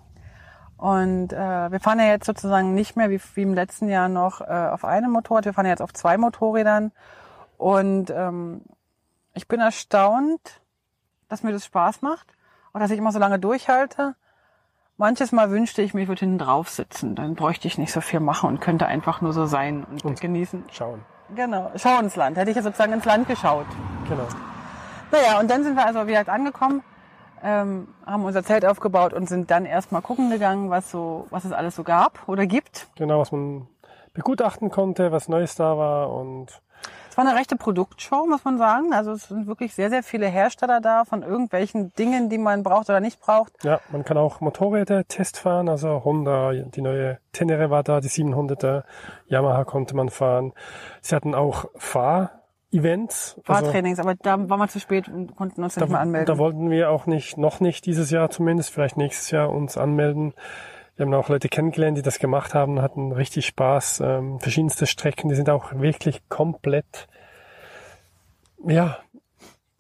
Und 0.77 1.33
äh, 1.33 1.73
wir 1.73 1.81
fahren 1.81 1.99
ja 1.99 2.07
jetzt 2.07 2.27
sozusagen 2.27 2.75
nicht 2.75 2.97
mehr 2.97 3.11
wie, 3.11 3.21
wie 3.35 3.43
im 3.43 3.55
letzten 3.55 3.89
Jahr 3.89 4.09
noch 4.09 4.41
äh, 4.41 4.45
auf 4.45 4.85
einem 4.85 5.11
Motorrad. 5.11 5.47
Wir 5.47 5.53
fahren 5.53 5.67
ja 5.67 5.73
jetzt 5.73 5.83
auf 5.83 5.93
zwei 5.93 6.17
Motorrädern. 6.17 6.93
Und 7.59 8.11
ähm, 8.11 8.63
ich 9.35 9.49
bin 9.49 9.59
erstaunt, 9.59 10.61
dass 11.29 11.43
mir 11.43 11.53
das 11.53 11.65
Spaß 11.65 12.03
macht 12.03 12.35
und 12.73 12.81
dass 12.81 12.91
ich 12.93 12.99
immer 12.99 13.13
so 13.13 13.19
lange 13.19 13.41
durchhalte. 13.41 14.15
Manches 15.03 15.33
Mal 15.33 15.51
wünschte 15.51 15.83
ich 15.83 15.95
mir, 15.95 16.03
ich 16.03 16.09
würde 16.09 16.21
hinten 16.21 16.39
drauf 16.39 16.69
sitzen. 16.69 17.17
Dann 17.17 17.35
bräuchte 17.35 17.67
ich 17.67 17.77
nicht 17.77 17.93
so 17.93 18.01
viel 18.01 18.21
machen 18.21 18.49
und 18.49 18.61
könnte 18.61 18.87
einfach 18.87 19.21
nur 19.21 19.33
so 19.33 19.47
sein 19.47 19.85
und, 19.91 20.05
und 20.05 20.21
genießen. 20.21 20.63
Schauen. 20.71 21.01
Genau, 21.35 21.73
schau 21.75 21.99
ins 21.99 22.15
Land. 22.15 22.37
Hätte 22.37 22.51
ich 22.51 22.57
ja 22.57 22.63
sozusagen 22.63 22.93
ins 22.93 23.05
Land 23.05 23.27
geschaut. 23.27 23.67
Genau. 24.09 24.29
Naja, 25.11 25.41
und 25.41 25.51
dann 25.51 25.65
sind 25.65 25.75
wir 25.75 25.85
also 25.85 26.07
wieder 26.07 26.29
angekommen, 26.29 26.85
ähm, 27.43 27.89
haben 28.07 28.25
unser 28.25 28.45
Zelt 28.45 28.65
aufgebaut 28.65 29.13
und 29.13 29.29
sind 29.29 29.51
dann 29.51 29.65
erstmal 29.65 30.03
gucken 30.03 30.31
gegangen, 30.31 30.71
was 30.71 30.93
so, 30.93 31.27
was 31.31 31.45
es 31.45 31.51
alles 31.51 31.75
so 31.75 31.83
gab 31.83 32.21
oder 32.29 32.47
gibt. 32.47 32.87
Genau, 32.95 33.19
was 33.19 33.33
man 33.33 33.67
begutachten 34.15 34.71
konnte, 34.71 35.11
was 35.11 35.29
Neues 35.29 35.57
da 35.57 35.77
war 35.77 36.13
und 36.13 36.63
es 37.13 37.19
war 37.19 37.27
eine 37.27 37.39
rechte 37.39 37.57
Produktshow, 37.57 38.25
muss 38.27 38.43
man 38.47 38.57
sagen. 38.57 38.95
Also 38.95 39.13
es 39.13 39.29
sind 39.29 39.47
wirklich 39.47 39.75
sehr, 39.75 39.91
sehr 39.91 40.03
viele 40.03 40.29
Hersteller 40.29 40.81
da 40.81 41.05
von 41.05 41.23
irgendwelchen 41.23 41.93
Dingen, 41.93 42.31
die 42.31 42.39
man 42.39 42.63
braucht 42.63 42.89
oder 42.89 43.01
nicht 43.01 43.21
braucht. 43.21 43.53
Ja, 43.65 43.81
man 43.91 44.03
kann 44.03 44.17
auch 44.17 44.41
Motorräder 44.41 45.07
testfahren. 45.07 45.69
Also 45.69 46.05
Honda, 46.07 46.53
die 46.55 46.81
neue 46.81 47.19
Tenere 47.33 47.69
war 47.69 47.83
da, 47.83 48.01
die 48.01 48.09
700er. 48.09 48.85
Yamaha 49.27 49.65
konnte 49.65 49.95
man 49.95 50.09
fahren. 50.09 50.55
Sie 51.03 51.15
hatten 51.15 51.35
auch 51.35 51.67
Fahr 51.77 52.31
Events. 52.71 53.39
Also 53.47 53.65
Fahrtrainings, 53.67 53.99
also, 53.99 54.09
aber 54.09 54.19
da 54.23 54.49
waren 54.49 54.61
wir 54.61 54.69
zu 54.69 54.81
spät 54.81 55.07
und 55.09 55.37
konnten 55.37 55.63
uns 55.63 55.75
da, 55.75 55.83
nicht 55.83 55.91
mehr 55.91 56.01
anmelden. 56.01 56.35
Da 56.35 56.39
wollten 56.39 56.71
wir 56.71 56.89
auch 56.89 57.05
nicht, 57.05 57.37
noch 57.37 57.61
nicht 57.61 57.85
dieses 57.85 58.11
Jahr 58.11 58.31
zumindest, 58.31 58.71
vielleicht 58.71 58.97
nächstes 58.97 59.31
Jahr 59.31 59.51
uns 59.51 59.77
anmelden. 59.77 60.33
Wir 61.03 61.07
haben 61.07 61.15
auch 61.15 61.29
Leute 61.31 61.49
kennengelernt, 61.49 61.99
die 61.99 62.03
das 62.03 62.21
gemacht 62.21 62.55
haben, 62.55 62.81
hatten 62.81 63.11
richtig 63.11 63.47
Spaß. 63.47 64.03
Ähm, 64.05 64.39
verschiedenste 64.39 64.87
Strecken, 64.87 65.29
die 65.29 65.35
sind 65.35 65.51
auch 65.51 65.73
wirklich 65.75 66.29
komplett, 66.29 67.09
ja, 68.65 68.99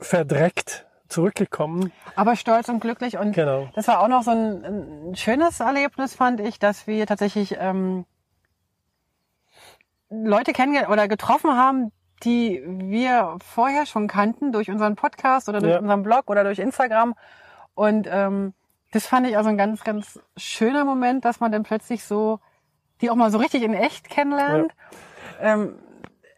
verdreckt 0.01 0.85
zurückgekommen. 1.07 1.93
Aber 2.17 2.35
stolz 2.35 2.69
und 2.69 2.81
glücklich. 2.81 3.19
Und 3.19 3.35
genau. 3.35 3.69
das 3.77 3.87
war 3.87 4.01
auch 4.01 4.09
noch 4.09 4.25
so 4.25 4.33
ein, 4.33 4.65
ein 5.11 5.15
schönes 5.15 5.61
Erlebnis, 5.61 6.17
fand 6.17 6.41
ich, 6.41 6.59
dass 6.59 6.89
wir 6.89 7.07
tatsächlich 7.07 7.57
ähm, 7.61 8.05
Leute 10.11 10.53
kennengelernt 10.53 10.91
oder 10.91 11.07
getroffen 11.07 11.53
haben, 11.57 11.93
die 12.25 12.65
wir 12.67 13.39
vorher 13.45 13.87
schon 13.87 14.09
kannten 14.09 14.51
durch 14.51 14.71
unseren 14.71 14.97
Podcast 14.97 15.49
oder 15.49 15.61
durch 15.61 15.75
ja. 15.75 15.79
unseren 15.79 16.03
Blog 16.03 16.29
oder 16.29 16.43
durch 16.43 16.59
Instagram. 16.59 17.15
Und 17.75 18.09
ähm, 18.11 18.55
das 18.93 19.07
fand 19.07 19.27
ich 19.27 19.37
also 19.37 19.49
ein 19.49 19.59
ganz, 19.59 19.83
ganz 19.85 20.21
schöner 20.37 20.85
Moment, 20.85 21.25
dass 21.25 21.41
man 21.41 21.51
dann 21.51 21.65
plötzlich 21.65 22.05
so 22.05 22.39
die 23.03 23.11
auch 23.11 23.17
mal 23.17 23.31
so 23.31 23.39
richtig 23.39 23.63
in 23.63 23.75
echt 23.75 24.09
kennenlernt. 24.09 24.73
Ja. 25.41 25.55
Ähm, 25.55 25.75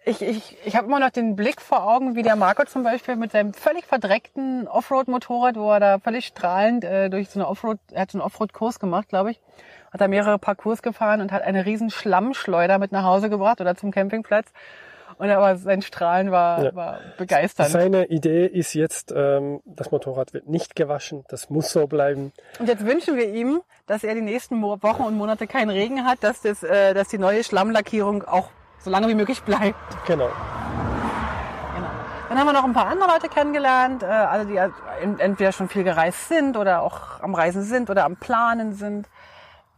ich 0.07 0.21
ich, 0.21 0.57
ich 0.65 0.77
habe 0.77 0.87
immer 0.87 0.99
noch 0.99 1.11
den 1.11 1.37
Blick 1.37 1.61
vor 1.61 1.87
Augen, 1.87 2.15
wie 2.15 2.23
der 2.23 2.37
Marco 2.37 2.65
zum 2.65 2.83
Beispiel 2.83 3.17
mit 3.17 3.33
seinem 3.33 3.55
völlig 3.55 3.87
verdreckten 3.87 4.69
Offroad-Motorrad, 4.69 5.57
wo 5.57 5.71
er 5.73 5.81
da 5.81 5.99
völlig 5.99 6.27
strahlend 6.27 6.85
äh, 6.85 7.09
durch 7.09 7.31
so 7.31 7.39
eine 7.39 7.49
Offroad, 7.49 7.79
er 7.93 8.03
hat 8.03 8.11
so 8.11 8.19
einen 8.19 8.27
Offroad-Kurs 8.27 8.81
gemacht, 8.81 9.09
glaube 9.09 9.31
ich, 9.31 9.41
hat 9.93 10.01
da 10.01 10.09
mehrere 10.09 10.39
Parcours 10.39 10.83
gefahren 10.83 11.21
und 11.21 11.33
hat 11.33 11.43
eine 11.43 11.65
riesen 11.65 11.91
Schlammschleuder 11.91 12.79
mit 12.79 12.93
nach 12.93 13.05
Hause 13.05 13.31
gebracht 13.31 13.61
oder 13.61 13.77
zum 13.77 13.91
Campingplatz. 13.91 14.53
Und 15.19 15.31
aber 15.31 15.57
sein 15.57 15.83
Strahlen 15.83 16.31
war, 16.31 16.65
ja. 16.65 16.75
war 16.75 16.99
begeisternd. 17.19 17.71
Seine 17.71 18.07
Idee 18.07 18.47
ist 18.47 18.75
jetzt, 18.75 19.13
ähm, 19.15 19.61
das 19.65 19.91
Motorrad 19.91 20.35
wird 20.35 20.49
nicht 20.49 20.77
gewaschen, 20.77 21.25
das 21.29 21.51
muss 21.51 21.71
so 21.71 21.87
bleiben. 21.87 22.33
Und 22.59 22.69
jetzt 22.69 22.85
wünschen 22.85 23.17
wir 23.17 23.33
ihm, 23.33 23.61
dass 23.87 24.05
er 24.05 24.15
die 24.15 24.21
nächsten 24.21 24.61
Wochen 24.63 25.03
und 25.03 25.17
Monate 25.17 25.47
keinen 25.47 25.71
Regen 25.71 26.05
hat, 26.05 26.23
dass, 26.23 26.43
das, 26.43 26.63
äh, 26.63 26.95
dass 26.95 27.09
die 27.09 27.19
neue 27.19 27.45
Schlammlackierung 27.45 28.25
auch 28.25 28.49
so 28.81 28.91
lange 28.91 29.09
wie 29.09 29.15
möglich 29.15 29.43
bleibt. 29.43 29.77
Genau. 30.07 30.29
genau. 31.75 31.89
Dann 32.29 32.39
haben 32.39 32.47
wir 32.47 32.53
noch 32.53 32.65
ein 32.65 32.73
paar 32.73 32.87
andere 32.87 33.09
Leute 33.11 33.29
kennengelernt, 33.29 34.03
äh, 34.03 34.07
alle 34.07 34.47
die 34.47 34.59
entweder 35.19 35.53
schon 35.53 35.69
viel 35.69 35.85
gereist 35.85 36.29
sind 36.29 36.57
oder 36.57 36.83
auch 36.83 37.21
am 37.21 37.35
Reisen 37.35 37.63
sind 37.63 37.91
oder 37.91 38.05
am 38.05 38.17
Planen 38.17 38.75
sind. 38.75 39.09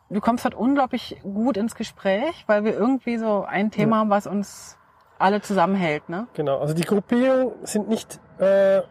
Du 0.09 0.21
kommst 0.21 0.45
halt 0.45 0.55
unglaublich 0.55 1.19
gut 1.23 1.57
ins 1.57 1.75
Gespräch, 1.75 2.45
weil 2.47 2.65
wir 2.65 2.75
irgendwie 2.75 3.19
so 3.19 3.45
ein 3.45 3.71
Thema 3.71 3.99
haben, 3.99 4.11
was 4.11 4.27
uns 4.27 4.79
alle 5.19 5.41
zusammenhält, 5.41 6.09
ne? 6.09 6.27
Genau, 6.35 6.59
also 6.59 6.75
die 6.75 6.83
Gruppierung 6.83 7.53
sind 7.63 7.89
nicht 7.89 8.21
äh, 8.39 8.83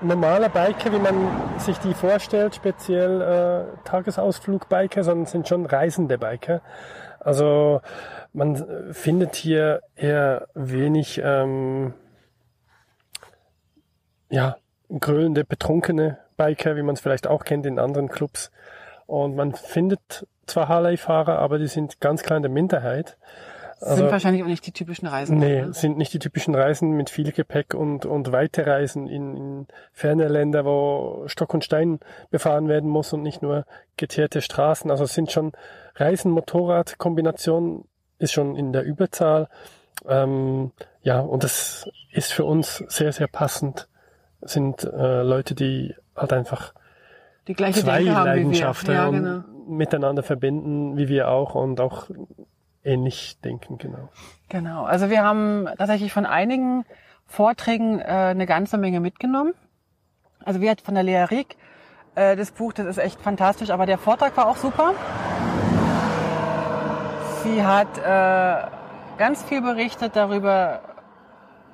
normale 0.00 0.48
Biker, 0.50 0.92
wie 0.92 0.98
man 0.98 1.58
sich 1.58 1.78
die 1.78 1.94
vorstellt, 1.94 2.54
speziell 2.54 3.20
äh, 3.20 3.84
Tagesausflug-Biker, 3.84 5.02
sondern 5.02 5.26
sind 5.26 5.48
schon 5.48 5.66
reisende 5.66 6.18
Biker. 6.18 6.60
Also 7.20 7.80
man 8.32 8.92
findet 8.92 9.34
hier 9.34 9.80
eher 9.96 10.48
wenig 10.54 11.20
ähm, 11.22 11.94
ja, 14.30 14.56
grölende, 15.00 15.44
betrunkene 15.44 16.18
Biker, 16.36 16.76
wie 16.76 16.82
man 16.82 16.94
es 16.94 17.00
vielleicht 17.00 17.26
auch 17.26 17.44
kennt 17.44 17.66
in 17.66 17.78
anderen 17.78 18.08
Clubs. 18.08 18.50
Und 19.06 19.36
man 19.36 19.54
findet 19.54 20.26
zwar 20.46 20.68
Harley-Fahrer, 20.68 21.38
aber 21.38 21.58
die 21.58 21.66
sind 21.66 22.00
ganz 22.00 22.22
klar 22.22 22.36
in 22.36 22.42
der 22.42 22.52
Minderheit. 22.52 23.16
Also, 23.80 23.96
sind 23.96 24.10
wahrscheinlich 24.10 24.42
auch 24.42 24.48
nicht 24.48 24.66
die 24.66 24.72
typischen 24.72 25.06
Reisen. 25.06 25.38
Nee, 25.38 25.62
oder? 25.62 25.72
sind 25.72 25.98
nicht 25.98 26.12
die 26.12 26.18
typischen 26.18 26.54
Reisen 26.54 26.90
mit 26.90 27.10
viel 27.10 27.32
Gepäck 27.32 27.74
und, 27.74 28.06
und 28.06 28.32
weite 28.32 28.66
Reisen 28.66 29.06
in, 29.06 29.36
in 29.36 29.66
ferne 29.92 30.28
Länder, 30.28 30.64
wo 30.64 31.24
Stock 31.26 31.54
und 31.54 31.64
Stein 31.64 32.00
befahren 32.30 32.68
werden 32.68 32.90
muss 32.90 33.12
und 33.12 33.22
nicht 33.22 33.40
nur 33.40 33.64
geteerte 33.96 34.42
Straßen. 34.42 34.90
Also 34.90 35.04
es 35.04 35.14
sind 35.14 35.30
schon 35.30 35.52
Reisen, 35.94 36.32
Motorrad, 36.32 36.98
Kombination 36.98 37.84
ist 38.18 38.32
schon 38.32 38.56
in 38.56 38.72
der 38.72 38.82
Überzahl. 38.82 39.48
Ähm, 40.06 40.72
ja, 41.02 41.20
und 41.20 41.44
das 41.44 41.88
ist 42.12 42.32
für 42.32 42.44
uns 42.44 42.84
sehr, 42.88 43.12
sehr 43.12 43.28
passend. 43.28 43.88
Sind 44.40 44.84
äh, 44.84 45.22
Leute, 45.22 45.54
die 45.54 45.94
halt 46.16 46.32
einfach 46.32 46.74
die 47.48 47.54
gleiche 47.54 47.80
zwei 47.80 48.02
Leidenschaften 48.02 48.94
ja, 48.94 49.10
genau. 49.10 49.44
miteinander 49.68 50.22
verbinden, 50.22 50.96
wie 50.96 51.08
wir 51.08 51.28
auch 51.28 51.54
und 51.54 51.80
auch 51.80 52.08
ähnlich 52.88 53.38
denken, 53.40 53.78
genau. 53.78 54.08
Genau. 54.48 54.84
Also 54.84 55.10
wir 55.10 55.22
haben 55.22 55.68
tatsächlich 55.76 56.12
von 56.12 56.26
einigen 56.26 56.84
Vorträgen 57.26 58.00
äh, 58.00 58.04
eine 58.04 58.46
ganze 58.46 58.78
Menge 58.78 59.00
mitgenommen. 59.00 59.54
Also 60.44 60.60
wir 60.60 60.70
hatten 60.70 60.84
von 60.84 60.94
der 60.94 61.02
Lea 61.04 61.24
Rieck 61.24 61.56
äh, 62.18 62.36
das 62.36 62.50
Buch, 62.50 62.72
das 62.72 62.86
ist 62.86 62.98
echt 62.98 63.20
fantastisch, 63.20 63.70
aber 63.70 63.86
der 63.86 63.98
Vortrag 63.98 64.36
war 64.36 64.48
auch 64.48 64.56
super. 64.56 64.94
Sie 67.44 67.62
hat 67.62 67.98
äh, 67.98 68.70
ganz 69.18 69.42
viel 69.44 69.62
berichtet 69.62 70.16
darüber, 70.16 70.80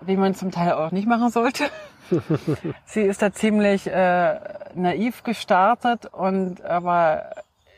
wie 0.02 0.16
man 0.16 0.34
zum 0.34 0.50
Teil 0.50 0.72
auch 0.72 0.90
nicht 0.90 1.08
machen 1.08 1.30
sollte. 1.30 1.64
Sie 2.84 3.00
ist 3.00 3.22
da 3.22 3.32
ziemlich 3.32 3.86
äh, 3.86 4.38
naiv 4.74 5.22
gestartet 5.22 6.06
und 6.06 6.62
aber 6.62 7.30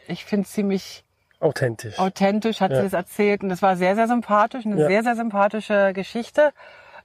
ich 0.08 0.24
finde 0.24 0.48
ziemlich 0.48 1.04
Authentisch. 1.40 1.98
Authentisch 1.98 2.60
hat 2.60 2.70
ja. 2.70 2.78
sie 2.78 2.82
das 2.84 2.92
erzählt 2.92 3.42
und 3.42 3.50
das 3.50 3.62
war 3.62 3.76
sehr, 3.76 3.94
sehr 3.94 4.08
sympathisch, 4.08 4.64
eine 4.64 4.80
ja. 4.80 4.86
sehr, 4.86 5.02
sehr 5.02 5.16
sympathische 5.16 5.92
Geschichte, 5.92 6.52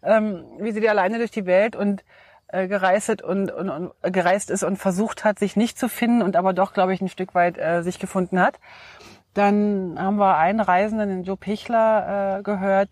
ähm, 0.03 0.45
wie 0.59 0.71
sie 0.71 0.79
die 0.79 0.89
alleine 0.89 1.17
durch 1.17 1.31
die 1.31 1.45
Welt 1.45 1.75
und 1.75 2.03
äh, 2.47 2.67
gereist 2.67 3.21
und, 3.21 3.51
und, 3.51 3.69
und 3.69 3.91
gereist 4.03 4.49
ist 4.49 4.63
und 4.63 4.77
versucht 4.77 5.23
hat, 5.25 5.39
sich 5.39 5.55
nicht 5.55 5.77
zu 5.77 5.89
finden 5.89 6.21
und 6.21 6.35
aber 6.35 6.53
doch, 6.53 6.73
glaube 6.73 6.93
ich, 6.93 7.01
ein 7.01 7.09
Stück 7.09 7.35
weit 7.35 7.57
äh, 7.57 7.81
sich 7.81 7.99
gefunden 7.99 8.39
hat. 8.39 8.59
Dann 9.33 9.95
haben 9.97 10.17
wir 10.17 10.37
einen 10.37 10.59
Reisenden, 10.59 11.09
den 11.09 11.23
Joe 11.23 11.37
Pichler, 11.37 12.39
äh, 12.39 12.43
gehört, 12.43 12.89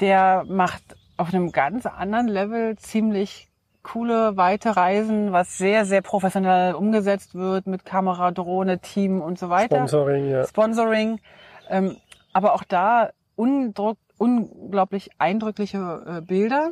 der 0.00 0.44
macht 0.46 0.82
auf 1.16 1.32
einem 1.32 1.52
ganz 1.52 1.86
anderen 1.86 2.28
Level 2.28 2.76
ziemlich 2.76 3.48
coole, 3.82 4.36
weite 4.36 4.76
Reisen, 4.76 5.32
was 5.32 5.58
sehr, 5.58 5.84
sehr 5.84 6.02
professionell 6.02 6.74
umgesetzt 6.74 7.34
wird 7.34 7.66
mit 7.66 7.84
Kamera, 7.84 8.30
Drohne, 8.30 8.78
Team 8.78 9.20
und 9.20 9.38
so 9.38 9.50
weiter. 9.50 9.76
Sponsoring, 9.76 10.30
ja. 10.30 10.46
Sponsoring. 10.46 11.20
Ähm, 11.68 11.96
aber 12.32 12.54
auch 12.54 12.64
da 12.64 13.10
undruck, 13.36 13.98
unglaublich 14.18 15.10
eindrückliche 15.18 16.02
äh, 16.06 16.20
Bilder. 16.20 16.70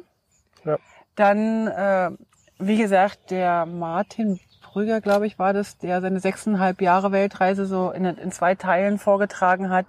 Ja. 0.64 0.76
Dann, 1.16 1.66
äh, 1.66 2.10
wie 2.58 2.78
gesagt, 2.78 3.30
der 3.30 3.66
Martin 3.66 4.38
Brügger, 4.62 5.00
glaube 5.00 5.26
ich, 5.26 5.38
war 5.38 5.52
das, 5.52 5.78
der 5.78 6.00
seine 6.00 6.20
sechseinhalb 6.20 6.80
Jahre 6.80 7.10
Weltreise 7.10 7.66
so 7.66 7.90
in, 7.90 8.04
in 8.04 8.30
zwei 8.30 8.54
Teilen 8.54 8.98
vorgetragen 8.98 9.70
hat. 9.70 9.86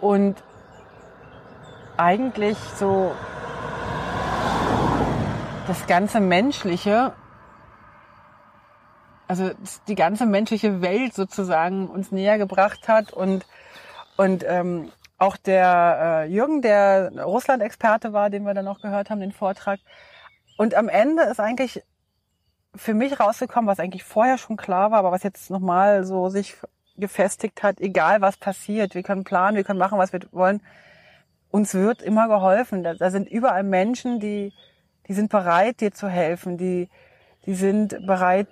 Und 0.00 0.42
eigentlich 1.96 2.58
so 2.58 3.12
das 5.66 5.86
ganze 5.86 6.20
Menschliche, 6.20 7.12
also 9.26 9.50
die 9.88 9.94
ganze 9.94 10.26
menschliche 10.26 10.82
Welt 10.82 11.14
sozusagen 11.14 11.88
uns 11.88 12.12
näher 12.12 12.38
gebracht 12.38 12.88
hat 12.88 13.12
und 13.12 13.46
und 14.16 14.44
ähm, 14.46 14.92
auch 15.18 15.36
der 15.36 16.24
äh, 16.26 16.30
Jürgen, 16.30 16.62
der 16.62 17.10
Russland-Experte 17.24 18.12
war, 18.12 18.30
den 18.30 18.44
wir 18.44 18.54
dann 18.54 18.64
noch 18.64 18.80
gehört 18.80 19.10
haben, 19.10 19.20
den 19.20 19.32
Vortrag. 19.32 19.80
Und 20.56 20.74
am 20.74 20.88
Ende 20.88 21.24
ist 21.24 21.40
eigentlich 21.40 21.82
für 22.76 22.94
mich 22.94 23.18
rausgekommen, 23.18 23.68
was 23.68 23.80
eigentlich 23.80 24.04
vorher 24.04 24.38
schon 24.38 24.56
klar 24.56 24.90
war, 24.90 24.98
aber 24.98 25.12
was 25.12 25.22
jetzt 25.22 25.50
nochmal 25.50 26.04
so 26.04 26.28
sich 26.28 26.56
gefestigt 26.96 27.62
hat, 27.62 27.80
egal 27.80 28.20
was 28.20 28.36
passiert, 28.36 28.94
wir 28.94 29.02
können 29.02 29.24
planen, 29.24 29.56
wir 29.56 29.64
können 29.64 29.78
machen, 29.78 29.98
was 29.98 30.12
wir 30.12 30.20
wollen. 30.30 30.60
Uns 31.50 31.74
wird 31.74 32.02
immer 32.02 32.28
geholfen. 32.28 32.84
Da, 32.84 32.94
da 32.94 33.10
sind 33.10 33.28
überall 33.28 33.64
Menschen, 33.64 34.20
die, 34.20 34.52
die 35.08 35.14
sind 35.14 35.30
bereit, 35.30 35.80
dir 35.80 35.92
zu 35.92 36.08
helfen, 36.08 36.56
die, 36.56 36.88
die 37.46 37.54
sind 37.54 38.06
bereit, 38.06 38.48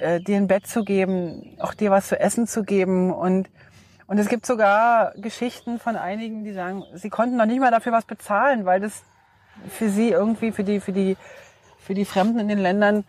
äh, 0.00 0.20
dir 0.20 0.36
ein 0.36 0.48
Bett 0.48 0.66
zu 0.66 0.84
geben, 0.84 1.56
auch 1.60 1.74
dir 1.74 1.90
was 1.90 2.08
zu 2.08 2.18
essen 2.18 2.46
zu 2.46 2.62
geben 2.64 3.12
und 3.12 3.48
und 4.06 4.16
es 4.16 4.30
gibt 4.30 4.46
sogar 4.46 5.12
Geschichten 5.16 5.78
von 5.78 5.94
einigen, 5.94 6.42
die 6.42 6.54
sagen, 6.54 6.82
sie 6.94 7.10
konnten 7.10 7.36
noch 7.36 7.44
nicht 7.44 7.60
mal 7.60 7.70
dafür 7.70 7.92
was 7.92 8.06
bezahlen, 8.06 8.64
weil 8.64 8.80
das 8.80 9.02
für 9.68 9.90
sie 9.90 10.08
irgendwie, 10.08 10.50
für 10.50 10.64
die, 10.64 10.80
für 10.80 10.92
die, 10.92 11.18
für 11.78 11.92
die 11.92 12.06
Fremden 12.06 12.38
in 12.38 12.48
den 12.48 12.58
Ländern 12.58 13.04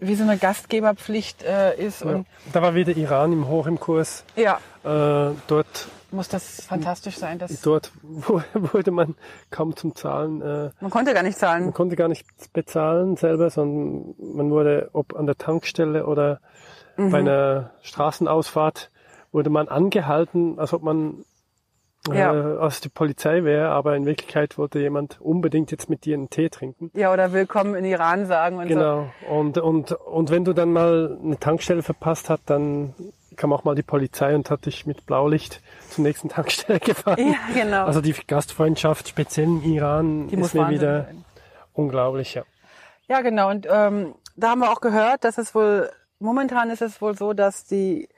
wie 0.00 0.16
so 0.16 0.24
eine 0.24 0.38
Gastgeberpflicht 0.38 1.44
äh, 1.44 1.76
ist. 1.80 2.02
Ja. 2.02 2.08
Und 2.08 2.26
Da 2.52 2.62
war 2.62 2.74
wieder 2.74 2.96
Iran 2.96 3.32
im 3.32 3.46
Hoch 3.46 3.68
im 3.68 3.78
Kurs. 3.78 4.24
ja, 4.34 4.58
Äh, 4.82 5.34
dort, 5.46 5.88
muss 6.10 6.28
das 6.28 6.62
fantastisch 6.64 7.16
sein. 7.18 7.38
Dass 7.38 7.60
dort 7.62 7.92
wu- 8.02 8.40
wurde 8.54 8.90
man 8.90 9.14
kaum 9.50 9.74
zum 9.76 9.94
Zahlen. 9.94 10.40
Äh, 10.42 10.70
man 10.80 10.90
konnte 10.90 11.12
gar 11.14 11.22
nicht 11.22 11.38
zahlen. 11.38 11.64
man 11.64 11.74
konnte 11.74 11.96
gar 11.96 12.08
nicht 12.08 12.26
bezahlen 12.52 13.16
selber, 13.16 13.50
sondern 13.50 14.14
man 14.18 14.50
wurde, 14.50 14.90
ob 14.92 15.14
an 15.16 15.26
der 15.26 15.36
Tankstelle 15.36 16.06
oder 16.06 16.40
Mhm. 16.96 17.10
bei 17.10 17.18
einer 17.18 17.70
Straßenausfahrt, 17.82 18.90
wurde 19.32 19.50
man 19.50 19.68
angehalten, 19.68 20.58
als 20.58 20.72
ob 20.72 20.82
man 20.82 21.24
Ja. 22.10 22.32
äh, 22.32 22.58
als 22.58 22.80
die 22.80 22.88
Polizei 22.88 23.42
wäre, 23.44 23.68
aber 23.70 23.96
in 23.96 24.06
Wirklichkeit 24.06 24.56
wollte 24.58 24.78
jemand 24.78 25.20
unbedingt 25.20 25.70
jetzt 25.72 25.90
mit 25.90 26.04
dir 26.06 26.14
einen 26.14 26.30
Tee 26.30 26.48
trinken. 26.48 26.90
Ja, 26.94 27.12
oder 27.12 27.32
Willkommen 27.32 27.74
in 27.74 27.84
Iran 27.84 28.26
sagen 28.26 28.56
und 28.58 28.68
so. 28.68 28.74
Genau. 28.74 29.08
Und, 29.28 29.58
und, 29.58 29.92
und 29.92 30.30
wenn 30.30 30.44
du 30.44 30.52
dann 30.54 30.72
mal 30.72 31.18
eine 31.22 31.38
Tankstelle 31.38 31.82
verpasst 31.82 32.30
hast, 32.30 32.44
dann 32.48 32.94
kam 33.36 33.52
auch 33.52 33.64
mal 33.64 33.74
die 33.74 33.82
Polizei 33.82 34.34
und 34.34 34.50
hat 34.50 34.66
dich 34.66 34.86
mit 34.86 35.06
Blaulicht 35.06 35.60
zur 35.90 36.04
nächsten 36.04 36.28
Tankstelle 36.28 36.80
gefahren. 36.80 37.18
Ja, 37.18 37.62
genau. 37.62 37.84
Also 37.86 38.00
die 38.00 38.12
Gastfreundschaft, 38.12 39.08
speziell 39.08 39.46
im 39.46 39.62
Iran, 39.62 40.28
Die 40.28 40.36
ist 40.36 40.54
mir 40.54 40.68
wieder 40.70 41.04
sein. 41.04 41.24
unglaublich. 41.72 42.34
Ja. 42.34 42.42
Ja, 43.08 43.20
genau. 43.20 43.50
Und 43.50 43.66
ähm, 43.70 44.14
da 44.36 44.50
haben 44.50 44.60
wir 44.60 44.70
auch 44.72 44.80
gehört, 44.80 45.24
dass 45.24 45.38
es 45.38 45.54
wohl, 45.54 45.90
momentan 46.18 46.70
ist 46.70 46.82
es 46.82 47.00
wohl 47.00 47.16
so, 47.16 47.32
dass 47.34 47.64
die 47.64 48.08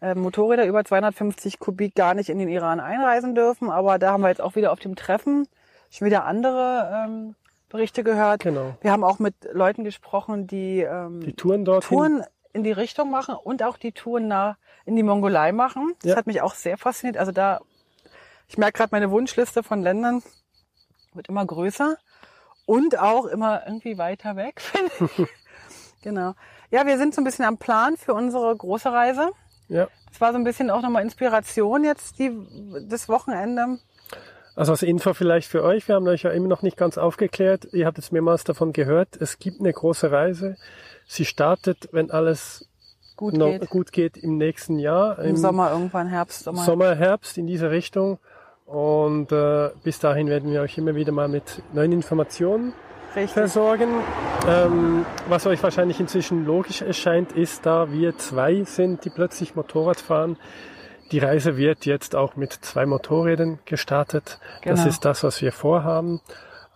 äh, 0.00 0.14
Motorräder 0.14 0.64
über 0.66 0.84
250 0.84 1.58
Kubik 1.58 1.94
gar 1.96 2.14
nicht 2.14 2.28
in 2.28 2.38
den 2.38 2.48
Iran 2.48 2.78
einreisen 2.80 3.34
dürfen. 3.34 3.68
Aber 3.70 3.98
da 3.98 4.12
haben 4.12 4.22
wir 4.22 4.28
jetzt 4.28 4.40
auch 4.40 4.54
wieder 4.54 4.70
auf 4.72 4.78
dem 4.78 4.94
Treffen 4.94 5.48
schon 5.90 6.06
wieder 6.06 6.24
andere 6.24 7.04
ähm, 7.08 7.34
Berichte 7.68 8.04
gehört. 8.04 8.42
Genau. 8.42 8.76
Wir 8.80 8.92
haben 8.92 9.02
auch 9.04 9.18
mit 9.18 9.34
Leuten 9.52 9.84
gesprochen, 9.84 10.46
die, 10.46 10.80
ähm, 10.80 11.20
Die 11.20 11.32
Touren 11.34 11.64
dorthin. 11.64 11.96
Touren 11.98 12.22
in 12.52 12.64
die 12.64 12.72
Richtung 12.72 13.10
machen 13.10 13.34
und 13.34 13.62
auch 13.62 13.76
die 13.76 13.92
Touren 13.92 14.28
nach 14.28 14.56
in 14.84 14.96
die 14.96 15.02
Mongolei 15.02 15.52
machen. 15.52 15.94
Das 16.02 16.12
Ja. 16.12 16.16
hat 16.16 16.26
mich 16.26 16.40
auch 16.40 16.54
sehr 16.54 16.78
fasziniert. 16.78 17.16
Also 17.18 17.32
da, 17.32 17.60
ich 18.48 18.58
merke 18.58 18.78
gerade, 18.78 18.88
meine 18.92 19.10
Wunschliste 19.10 19.62
von 19.62 19.82
Ländern 19.82 20.22
wird 21.14 21.28
immer 21.28 21.44
größer 21.44 21.96
und 22.66 22.98
auch 22.98 23.26
immer 23.26 23.62
irgendwie 23.66 23.98
weiter 23.98 24.36
weg. 24.36 24.60
finde 24.60 24.92
ich. 25.18 25.28
genau. 26.02 26.34
Ja, 26.70 26.86
wir 26.86 26.98
sind 26.98 27.14
so 27.14 27.20
ein 27.20 27.24
bisschen 27.24 27.44
am 27.44 27.58
Plan 27.58 27.96
für 27.96 28.14
unsere 28.14 28.54
große 28.56 28.90
Reise. 28.92 29.30
Ja. 29.68 29.88
Es 30.12 30.20
war 30.20 30.32
so 30.32 30.38
ein 30.38 30.44
bisschen 30.44 30.70
auch 30.70 30.80
nochmal 30.82 31.02
Inspiration 31.02 31.84
jetzt 31.84 32.18
die, 32.18 32.30
das 32.88 33.08
Wochenende. 33.08 33.78
Also 34.56 34.72
als 34.72 34.82
Info 34.82 35.14
vielleicht 35.14 35.48
für 35.48 35.62
euch, 35.62 35.86
wir 35.86 35.94
haben 35.94 36.08
euch 36.08 36.22
ja 36.22 36.30
immer 36.30 36.48
noch 36.48 36.62
nicht 36.62 36.76
ganz 36.76 36.98
aufgeklärt, 36.98 37.68
ihr 37.72 37.86
habt 37.86 37.96
jetzt 37.98 38.10
mehrmals 38.12 38.42
davon 38.42 38.72
gehört, 38.72 39.16
es 39.20 39.38
gibt 39.38 39.60
eine 39.60 39.72
große 39.72 40.10
Reise. 40.10 40.56
Sie 41.08 41.24
startet, 41.24 41.88
wenn 41.90 42.10
alles 42.10 42.68
Gut 43.16 43.34
noch 43.34 43.48
geht. 43.58 43.70
gut 43.70 43.92
geht, 43.92 44.16
im 44.18 44.36
nächsten 44.36 44.78
Jahr. 44.78 45.18
Im 45.18 45.36
Sommer 45.36 45.72
irgendwann, 45.72 46.06
Herbst, 46.06 46.44
Sommer. 46.44 46.62
Sommer, 46.64 46.94
Herbst 46.94 47.36
in 47.38 47.46
diese 47.48 47.70
Richtung. 47.70 48.18
Und 48.66 49.32
äh, 49.32 49.70
bis 49.82 49.98
dahin 49.98 50.28
werden 50.28 50.52
wir 50.52 50.60
euch 50.60 50.76
immer 50.76 50.94
wieder 50.94 51.10
mal 51.10 51.26
mit 51.28 51.62
neuen 51.72 51.90
Informationen 51.92 52.74
Richtig. 53.16 53.32
versorgen. 53.32 53.88
Ähm, 54.46 55.06
was 55.28 55.46
euch 55.46 55.62
wahrscheinlich 55.62 55.98
inzwischen 55.98 56.44
logisch 56.44 56.82
erscheint, 56.82 57.32
ist, 57.32 57.64
da 57.64 57.90
wir 57.90 58.18
zwei 58.18 58.62
sind, 58.64 59.06
die 59.06 59.10
plötzlich 59.10 59.56
Motorrad 59.56 59.98
fahren, 59.98 60.36
die 61.10 61.18
Reise 61.18 61.56
wird 61.56 61.86
jetzt 61.86 62.14
auch 62.14 62.36
mit 62.36 62.52
zwei 62.52 62.84
Motorrädern 62.84 63.58
gestartet. 63.64 64.38
Das 64.62 64.80
Genau. 64.80 64.88
ist 64.90 65.04
das, 65.06 65.24
was 65.24 65.40
wir 65.40 65.52
vorhaben. 65.52 66.20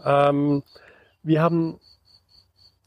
Ähm, 0.03 0.63
wir 1.23 1.43
haben 1.43 1.79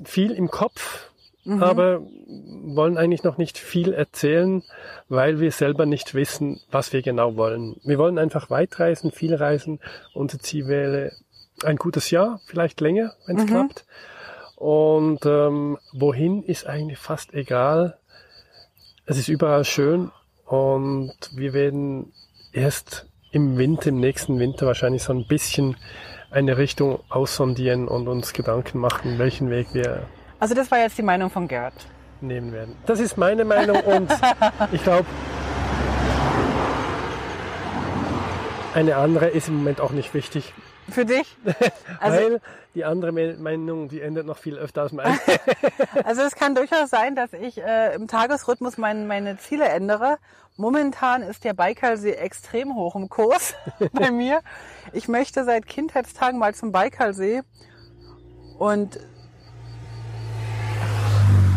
viel 0.04 0.32
im 0.32 0.50
Kopf, 0.50 1.12
Mhm. 1.46 1.62
aber 1.64 2.02
wollen 2.02 2.98
eigentlich 2.98 3.24
noch 3.24 3.38
nicht 3.38 3.58
viel 3.60 3.94
erzählen, 3.94 4.64
weil 5.10 5.40
wir 5.40 5.52
selber 5.52 5.86
nicht 5.86 6.16
wissen, 6.16 6.60
was 6.72 6.92
wir 6.92 7.02
genau 7.04 7.36
wollen. 7.36 7.76
Wir 7.84 7.98
wollen 8.00 8.18
einfach 8.18 8.50
weit 8.50 8.80
reisen, 8.80 9.12
viel 9.12 9.36
reisen. 9.36 9.80
Unser 10.14 10.40
Ziel 10.40 10.68
wäre 10.68 11.12
ein 11.64 11.76
gutes 11.78 12.10
Jahr, 12.10 12.42
vielleicht 12.48 12.82
länger, 12.82 13.14
wenn 13.28 13.38
es 13.38 13.44
Mhm. 13.44 13.48
klappt. 13.48 13.86
Und 14.56 15.26
ähm, 15.26 15.78
wohin 15.94 16.42
ist 16.44 16.66
eigentlich 16.66 16.98
fast 16.98 17.34
egal. 17.34 17.98
Es 19.06 19.18
ist 19.18 19.28
überall 19.28 19.66
schön 19.66 20.12
und 20.46 21.14
wir 21.36 21.54
werden 21.54 22.12
erst 22.54 23.06
im 23.32 23.58
Winter, 23.58 23.90
im 23.90 24.00
nächsten 24.00 24.40
Winter 24.40 24.66
wahrscheinlich 24.66 25.04
so 25.04 25.14
ein 25.14 25.28
bisschen 25.28 25.76
eine 26.32 26.58
Richtung 26.58 27.02
aussondieren 27.10 27.88
und 27.88 28.08
uns 28.08 28.34
Gedanken 28.34 28.80
machen, 28.80 29.20
welchen 29.20 29.50
Weg 29.52 29.68
wir 29.74 30.08
Also 30.40 30.54
das 30.54 30.70
war 30.72 30.80
jetzt 30.80 30.98
die 30.98 31.02
Meinung 31.04 31.30
von 31.30 31.48
Gerd. 31.48 31.74
nehmen 32.22 32.52
werden. 32.52 32.76
Das 32.86 33.00
ist 33.00 33.18
meine 33.18 33.46
Meinung 33.46 33.80
und 33.82 34.12
ich 34.72 34.84
glaube, 34.84 35.06
eine 38.74 38.98
andere 38.98 39.28
ist 39.28 39.48
im 39.48 39.56
Moment 39.58 39.80
auch 39.80 39.92
nicht 39.92 40.14
wichtig, 40.14 40.54
Für 40.90 41.06
dich? 41.06 41.38
Also, 42.00 42.18
weil 42.18 42.42
die 42.76 42.84
andere 42.84 43.12
Me- 43.14 43.36
Meinung, 43.40 43.88
die 43.88 44.02
ändert 44.02 44.26
noch 44.26 44.38
viel 44.38 44.58
öfter 44.58 44.82
als 44.82 44.92
meine. 44.92 45.18
also 46.04 46.22
es 46.24 46.36
kann 46.36 46.56
durchaus 46.56 46.90
sein, 46.90 47.16
dass 47.16 47.32
ich 47.34 47.58
äh, 47.62 47.96
im 47.96 48.08
Tagesrhythmus 48.08 48.78
mein, 48.78 49.08
meine 49.08 49.38
Ziele 49.38 49.66
ändere. 49.70 50.18
Momentan 50.58 51.22
ist 51.22 51.44
der 51.46 51.54
Baikalsee 51.54 52.12
extrem 52.14 52.76
hoch 52.76 52.96
im 52.96 53.08
Kurs 53.10 53.56
bei 53.94 54.12
mir. 54.12 54.42
Ich 54.94 55.08
möchte 55.08 55.44
seit 55.46 55.68
Kindheitstagen 55.68 56.38
mal 56.40 56.54
zum 56.54 56.72
Baikalsee 56.74 57.44
und 58.60 59.00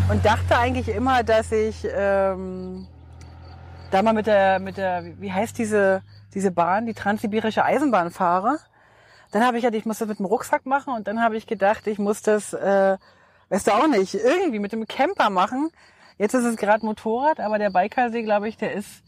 und 0.09 0.25
dachte 0.25 0.57
eigentlich 0.57 0.89
immer, 0.89 1.23
dass 1.23 1.51
ich 1.51 1.87
ähm, 1.91 2.87
da 3.91 4.01
mal 4.01 4.13
mit 4.13 4.27
der 4.27 4.59
mit 4.59 4.77
der 4.77 5.03
wie 5.19 5.31
heißt 5.31 5.57
diese 5.57 6.01
diese 6.33 6.51
Bahn, 6.51 6.85
die 6.85 6.93
transsibirische 6.93 7.63
Eisenbahn 7.63 8.11
fahre. 8.11 8.59
Dann 9.31 9.45
habe 9.45 9.57
ich 9.57 9.63
ja, 9.63 9.71
ich 9.71 9.85
muss 9.85 9.99
das 9.99 10.07
mit 10.07 10.19
dem 10.19 10.25
Rucksack 10.25 10.65
machen 10.65 10.93
und 10.93 11.07
dann 11.07 11.21
habe 11.21 11.37
ich 11.37 11.45
gedacht, 11.45 11.85
ich 11.87 11.99
muss 11.99 12.21
das, 12.21 12.53
äh, 12.53 12.97
weißt 13.49 13.67
du 13.67 13.71
auch 13.71 13.87
nicht, 13.87 14.15
irgendwie 14.15 14.59
mit 14.59 14.71
dem 14.71 14.87
Camper 14.87 15.29
machen. 15.29 15.69
Jetzt 16.17 16.33
ist 16.33 16.45
es 16.45 16.57
gerade 16.57 16.85
Motorrad, 16.85 17.39
aber 17.39 17.59
der 17.59 17.69
Baikalsee, 17.69 18.23
glaube 18.23 18.49
ich, 18.49 18.57
der 18.57 18.73
ist 18.73 19.03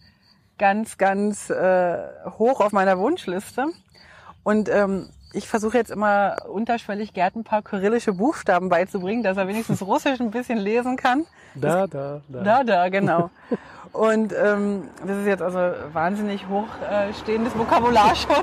ganz, 0.57 0.97
ganz 0.97 1.49
äh, 1.49 1.97
hoch 2.37 2.61
auf 2.61 2.71
meiner 2.71 2.99
Wunschliste. 2.99 3.65
Und 4.43 4.69
ähm, 4.69 5.09
ich 5.34 5.48
versuche 5.48 5.78
jetzt 5.78 5.91
immer 5.91 6.38
unterschwellig 6.50 7.13
Gerd 7.13 7.36
ein 7.36 7.44
paar 7.44 7.62
kyrillische 7.62 8.13
Buchstaben 8.13 8.70
beizubringen, 8.70 9.24
dass 9.24 9.38
er 9.38 9.48
wenigstens 9.48 9.82
Russisch 9.86 10.20
ein 10.20 10.32
bisschen 10.32 10.58
lesen 10.58 10.98
kann. 10.98 11.26
Da, 11.56 11.88
da, 11.88 12.22
da. 12.28 12.44
Da, 12.44 12.63
da, 12.63 12.89
genau. 12.89 13.30
Und 13.94 14.34
ähm, 14.34 14.88
das 15.06 15.17
ist 15.17 15.26
jetzt 15.26 15.41
also 15.41 15.60
wahnsinnig 15.91 16.46
hochstehendes 16.48 17.58
Vokabular 17.58 18.15
schon. 18.15 18.36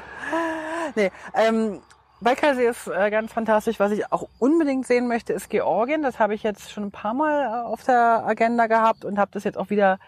nee, 0.94 1.10
ähm, 1.34 1.80
Baikalsee 2.20 2.68
ist 2.68 2.86
äh, 2.86 3.10
ganz 3.10 3.32
fantastisch. 3.32 3.80
Was 3.80 3.90
ich 3.90 4.12
auch 4.12 4.28
unbedingt 4.38 4.86
sehen 4.86 5.08
möchte, 5.08 5.32
ist 5.32 5.50
Georgien. 5.50 6.02
Das 6.02 6.20
habe 6.20 6.34
ich 6.34 6.44
jetzt 6.44 6.70
schon 6.70 6.84
ein 6.84 6.90
paar 6.92 7.14
Mal 7.14 7.42
äh, 7.42 7.66
auf 7.66 7.82
der 7.82 8.24
Agenda 8.24 8.68
gehabt 8.68 9.04
und 9.04 9.18
habe 9.18 9.32
das 9.34 9.42
jetzt 9.42 9.58
auch 9.58 9.70
wieder 9.70 9.98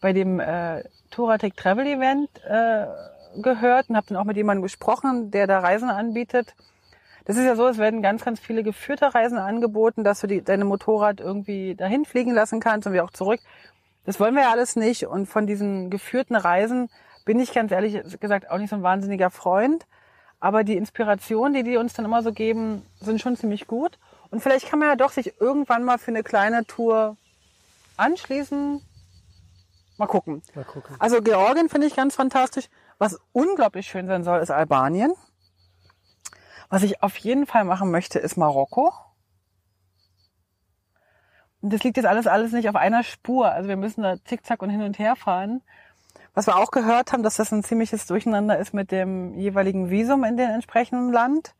bei 0.00 0.14
dem 0.14 0.40
äh, 0.40 0.84
Touratec 1.10 1.54
Travel 1.56 1.86
Event 1.86 2.30
äh, 2.44 2.86
gehört 3.36 3.88
und 3.88 3.96
habe 3.96 4.06
dann 4.08 4.16
auch 4.16 4.24
mit 4.24 4.36
jemandem 4.36 4.62
gesprochen, 4.62 5.30
der 5.30 5.46
da 5.46 5.60
Reisen 5.60 5.90
anbietet. 5.90 6.54
Das 7.24 7.36
ist 7.36 7.44
ja 7.44 7.56
so, 7.56 7.66
es 7.66 7.78
werden 7.78 8.02
ganz, 8.02 8.24
ganz 8.24 8.38
viele 8.38 8.62
geführte 8.62 9.14
Reisen 9.14 9.38
angeboten, 9.38 10.04
dass 10.04 10.20
du 10.20 10.26
die, 10.26 10.42
deine 10.42 10.64
Motorrad 10.64 11.20
irgendwie 11.20 11.74
dahin 11.74 12.04
fliegen 12.04 12.32
lassen 12.32 12.60
kannst 12.60 12.86
und 12.86 12.92
wir 12.92 13.04
auch 13.04 13.10
zurück. 13.10 13.40
Das 14.04 14.20
wollen 14.20 14.34
wir 14.34 14.42
ja 14.42 14.50
alles 14.50 14.76
nicht. 14.76 15.06
Und 15.06 15.26
von 15.26 15.46
diesen 15.46 15.88
geführten 15.88 16.36
Reisen 16.36 16.90
bin 17.24 17.40
ich 17.40 17.54
ganz 17.54 17.72
ehrlich 17.72 18.02
gesagt 18.20 18.50
auch 18.50 18.58
nicht 18.58 18.70
so 18.70 18.76
ein 18.76 18.82
wahnsinniger 18.82 19.30
Freund. 19.30 19.86
Aber 20.38 20.62
die 20.62 20.76
Inspiration, 20.76 21.54
die 21.54 21.62
die 21.62 21.78
uns 21.78 21.94
dann 21.94 22.04
immer 22.04 22.22
so 22.22 22.32
geben, 22.32 22.82
sind 23.00 23.20
schon 23.22 23.36
ziemlich 23.36 23.66
gut. 23.66 23.98
Und 24.30 24.42
vielleicht 24.42 24.68
kann 24.68 24.78
man 24.78 24.88
ja 24.88 24.96
doch 24.96 25.10
sich 25.10 25.40
irgendwann 25.40 25.84
mal 25.84 25.96
für 25.96 26.10
eine 26.10 26.22
kleine 26.22 26.66
Tour 26.66 27.16
anschließen. 27.96 28.82
Mal 29.96 30.06
gucken. 30.06 30.42
Mal 30.54 30.64
gucken. 30.64 30.96
Also 30.98 31.22
Georgien 31.22 31.70
finde 31.70 31.86
ich 31.86 31.96
ganz 31.96 32.14
fantastisch. 32.14 32.68
Was 33.04 33.20
unglaublich 33.32 33.86
schön 33.86 34.06
sein 34.06 34.24
soll, 34.24 34.40
ist 34.40 34.50
Albanien. 34.50 35.12
Was 36.70 36.82
ich 36.82 37.02
auf 37.02 37.18
jeden 37.18 37.44
Fall 37.44 37.64
machen 37.64 37.90
möchte, 37.90 38.18
ist 38.18 38.38
Marokko. 38.38 38.94
Und 41.60 41.70
das 41.70 41.84
liegt 41.84 41.98
jetzt 41.98 42.06
alles, 42.06 42.26
alles 42.26 42.52
nicht 42.52 42.66
auf 42.66 42.76
einer 42.76 43.02
Spur. 43.02 43.52
Also 43.52 43.68
wir 43.68 43.76
müssen 43.76 44.00
da 44.00 44.16
zickzack 44.24 44.62
und 44.62 44.70
hin 44.70 44.80
und 44.80 44.98
her 44.98 45.16
fahren. 45.16 45.60
Was 46.32 46.46
wir 46.46 46.56
auch 46.56 46.70
gehört 46.70 47.12
haben, 47.12 47.22
dass 47.22 47.36
das 47.36 47.52
ein 47.52 47.62
ziemliches 47.62 48.06
Durcheinander 48.06 48.58
ist 48.58 48.72
mit 48.72 48.90
dem 48.90 49.34
jeweiligen 49.34 49.90
Visum 49.90 50.24
in 50.24 50.38
dem 50.38 50.48
entsprechenden 50.48 51.12
Land. 51.12 51.54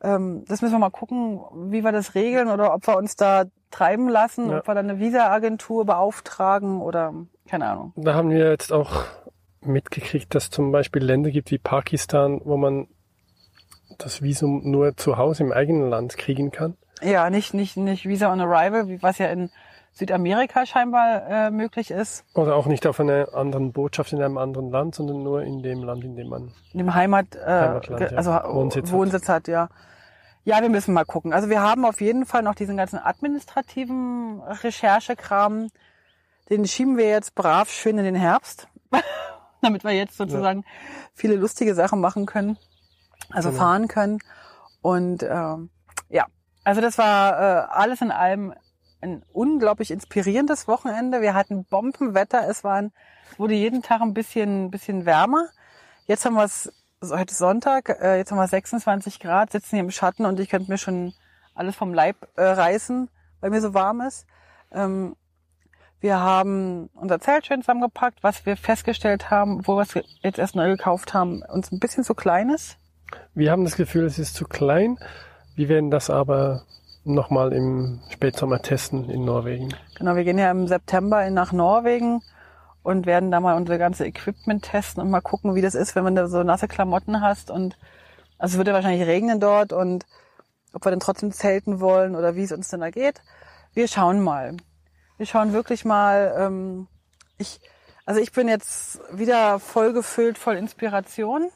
Ähm, 0.00 0.44
das 0.46 0.62
müssen 0.62 0.74
wir 0.74 0.78
mal 0.78 0.90
gucken, 0.90 1.40
wie 1.72 1.82
wir 1.82 1.90
das 1.90 2.14
regeln 2.14 2.48
oder 2.48 2.72
ob 2.72 2.86
wir 2.86 2.96
uns 2.96 3.16
da 3.16 3.46
treiben 3.72 4.08
lassen, 4.08 4.48
ja. 4.48 4.58
ob 4.58 4.68
wir 4.68 4.74
da 4.74 4.80
eine 4.80 5.00
Visa-Agentur 5.00 5.86
beauftragen 5.86 6.80
oder 6.80 7.14
keine 7.48 7.66
Ahnung. 7.66 7.92
Da 7.96 8.14
haben 8.14 8.30
wir 8.30 8.48
jetzt 8.48 8.72
auch 8.72 9.06
mitgekriegt, 9.64 10.34
dass 10.34 10.50
zum 10.50 10.72
Beispiel 10.72 11.02
Länder 11.02 11.30
gibt 11.30 11.50
wie 11.50 11.58
Pakistan, 11.58 12.40
wo 12.44 12.56
man 12.56 12.88
das 13.98 14.22
Visum 14.22 14.62
nur 14.70 14.96
zu 14.96 15.16
Hause 15.16 15.44
im 15.44 15.52
eigenen 15.52 15.88
Land 15.88 16.16
kriegen 16.16 16.50
kann. 16.50 16.76
Ja, 17.02 17.30
nicht, 17.30 17.54
nicht, 17.54 17.76
nicht 17.76 18.06
Visa 18.06 18.32
on 18.32 18.40
Arrival, 18.40 18.98
was 19.02 19.18
ja 19.18 19.26
in 19.26 19.50
Südamerika 19.92 20.64
scheinbar 20.64 21.28
äh, 21.28 21.50
möglich 21.50 21.90
ist. 21.90 22.24
Oder 22.34 22.56
auch 22.56 22.66
nicht 22.66 22.86
auf 22.86 22.98
einer 22.98 23.34
anderen 23.34 23.72
Botschaft 23.72 24.12
in 24.12 24.22
einem 24.22 24.38
anderen 24.38 24.70
Land, 24.70 24.94
sondern 24.94 25.22
nur 25.22 25.42
in 25.42 25.62
dem 25.62 25.82
Land, 25.82 26.04
in 26.04 26.16
dem 26.16 26.28
man 26.28 26.52
in 26.72 26.78
dem 26.78 26.94
Heimat, 26.94 27.36
äh, 27.36 27.40
Heimatland, 27.46 28.10
ja. 28.10 28.16
also 28.16 28.30
Wohnsitz, 28.30 28.90
Wohnsitz 28.90 29.28
hat. 29.28 29.48
hat. 29.48 29.48
ja. 29.48 29.68
Ja, 30.44 30.60
wir 30.60 30.70
müssen 30.70 30.92
mal 30.92 31.04
gucken. 31.04 31.32
Also 31.32 31.48
wir 31.48 31.62
haben 31.62 31.84
auf 31.84 32.00
jeden 32.00 32.26
Fall 32.26 32.42
noch 32.42 32.56
diesen 32.56 32.76
ganzen 32.76 32.98
administrativen 32.98 34.40
Recherchekram. 34.40 35.68
Den 36.50 36.66
schieben 36.66 36.96
wir 36.96 37.08
jetzt 37.08 37.36
brav 37.36 37.70
schön 37.70 37.96
in 37.98 38.04
den 38.04 38.16
Herbst, 38.16 38.66
damit 39.72 39.84
wir 39.84 39.92
jetzt 39.92 40.16
sozusagen 40.16 40.60
ja. 40.60 40.66
viele 41.14 41.36
lustige 41.36 41.74
Sachen 41.74 42.00
machen 42.00 42.26
können, 42.26 42.58
also 43.30 43.50
genau. 43.50 43.62
fahren 43.62 43.88
können. 43.88 44.18
Und 44.82 45.22
ähm, 45.22 45.70
ja, 46.08 46.26
also 46.64 46.80
das 46.80 46.98
war 46.98 47.32
äh, 47.32 47.66
alles 47.70 48.00
in 48.02 48.10
allem 48.10 48.52
ein 49.00 49.24
unglaublich 49.32 49.90
inspirierendes 49.90 50.68
Wochenende. 50.68 51.22
Wir 51.22 51.34
hatten 51.34 51.64
Bombenwetter. 51.64 52.48
Es 52.48 52.62
waren, 52.62 52.92
wurde 53.36 53.54
jeden 53.54 53.82
Tag 53.82 54.00
ein 54.00 54.14
bisschen, 54.14 54.70
bisschen 54.70 55.06
wärmer. 55.06 55.48
Jetzt 56.06 56.24
haben 56.24 56.34
wir 56.34 56.44
es, 56.44 56.72
heute 57.02 57.34
Sonntag, 57.34 57.88
äh, 57.88 58.16
jetzt 58.16 58.30
haben 58.30 58.38
wir 58.38 58.46
26 58.46 59.18
Grad, 59.18 59.50
sitzen 59.50 59.76
hier 59.76 59.80
im 59.80 59.90
Schatten 59.90 60.24
und 60.24 60.38
ich 60.38 60.48
könnte 60.48 60.70
mir 60.70 60.78
schon 60.78 61.12
alles 61.54 61.74
vom 61.74 61.92
Leib 61.92 62.16
äh, 62.36 62.42
reißen, 62.42 63.10
weil 63.40 63.50
mir 63.50 63.60
so 63.60 63.74
warm 63.74 64.00
ist. 64.00 64.26
Ähm, 64.70 65.16
wir 66.02 66.18
haben 66.18 66.90
unser 66.94 67.20
Zelt 67.20 67.46
schön 67.46 67.62
zusammengepackt, 67.62 68.22
was 68.22 68.44
wir 68.44 68.56
festgestellt 68.56 69.30
haben, 69.30 69.66
wo 69.66 69.76
wir 69.76 69.82
es 69.82 69.94
jetzt 70.22 70.38
erst 70.38 70.56
neu 70.56 70.68
gekauft 70.68 71.14
haben, 71.14 71.42
uns 71.42 71.70
ein 71.70 71.78
bisschen 71.78 72.02
zu 72.02 72.14
klein 72.14 72.50
ist. 72.50 72.76
Wir 73.34 73.52
haben 73.52 73.64
das 73.64 73.76
Gefühl, 73.76 74.04
es 74.04 74.18
ist 74.18 74.34
zu 74.34 74.44
klein. 74.44 74.98
Wir 75.54 75.68
werden 75.68 75.90
das 75.90 76.10
aber 76.10 76.64
nochmal 77.04 77.52
im 77.52 78.00
Spätsommer 78.10 78.60
testen 78.62 79.08
in 79.10 79.24
Norwegen. 79.24 79.74
Genau, 79.96 80.16
wir 80.16 80.24
gehen 80.24 80.38
ja 80.38 80.50
im 80.50 80.66
September 80.66 81.28
nach 81.30 81.52
Norwegen 81.52 82.20
und 82.82 83.06
werden 83.06 83.30
da 83.30 83.38
mal 83.38 83.56
unser 83.56 83.78
ganze 83.78 84.04
Equipment 84.04 84.64
testen 84.64 85.02
und 85.02 85.10
mal 85.10 85.20
gucken, 85.20 85.54
wie 85.54 85.62
das 85.62 85.76
ist, 85.76 85.94
wenn 85.94 86.04
man 86.04 86.16
da 86.16 86.26
so 86.26 86.42
nasse 86.42 86.66
Klamotten 86.66 87.20
hast 87.20 87.50
und 87.50 87.78
also 88.38 88.54
es 88.54 88.58
wird 88.58 88.66
ja 88.66 88.74
wahrscheinlich 88.74 89.06
regnen 89.06 89.38
dort 89.38 89.72
und 89.72 90.04
ob 90.72 90.84
wir 90.84 90.90
dann 90.90 90.98
trotzdem 90.98 91.30
zelten 91.30 91.78
wollen 91.78 92.16
oder 92.16 92.34
wie 92.34 92.42
es 92.42 92.50
uns 92.50 92.68
denn 92.68 92.80
da 92.80 92.90
geht. 92.90 93.22
Wir 93.72 93.86
schauen 93.86 94.20
mal. 94.20 94.56
Wir 95.18 95.26
schauen 95.26 95.52
wirklich 95.52 95.84
mal. 95.84 96.34
Ähm, 96.38 96.88
ich, 97.38 97.60
also 98.04 98.20
ich 98.20 98.32
bin 98.32 98.48
jetzt 98.48 99.00
wieder 99.12 99.58
voll 99.58 99.92
gefüllt, 99.92 100.38
voll 100.38 100.56
Inspiration. 100.56 101.50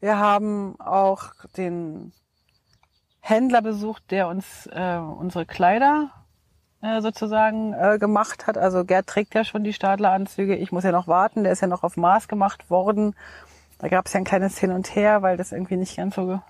Wir 0.00 0.18
haben 0.18 0.80
auch 0.80 1.32
den 1.56 2.12
Händler 3.20 3.60
besucht, 3.60 4.10
der 4.10 4.28
uns 4.28 4.66
äh, 4.72 4.96
unsere 4.96 5.44
Kleider 5.44 6.10
äh, 6.80 7.02
sozusagen 7.02 7.74
äh, 7.74 7.98
gemacht 7.98 8.46
hat. 8.46 8.56
Also 8.56 8.84
Gerd 8.84 9.06
trägt 9.06 9.34
ja 9.34 9.44
schon 9.44 9.64
die 9.64 9.74
Stadleranzüge. 9.74 10.56
Ich 10.56 10.72
muss 10.72 10.84
ja 10.84 10.92
noch 10.92 11.08
warten. 11.08 11.44
Der 11.44 11.52
ist 11.52 11.60
ja 11.60 11.68
noch 11.68 11.82
auf 11.82 11.96
Maß 11.96 12.28
gemacht 12.28 12.70
worden. 12.70 13.14
Da 13.78 13.88
gab 13.88 14.06
es 14.06 14.14
ja 14.14 14.20
ein 14.20 14.24
kleines 14.24 14.58
Hin 14.58 14.72
und 14.72 14.94
Her, 14.94 15.22
weil 15.22 15.36
das 15.36 15.52
irgendwie 15.52 15.76
nicht 15.76 15.96
ganz 15.96 16.14
so. 16.14 16.40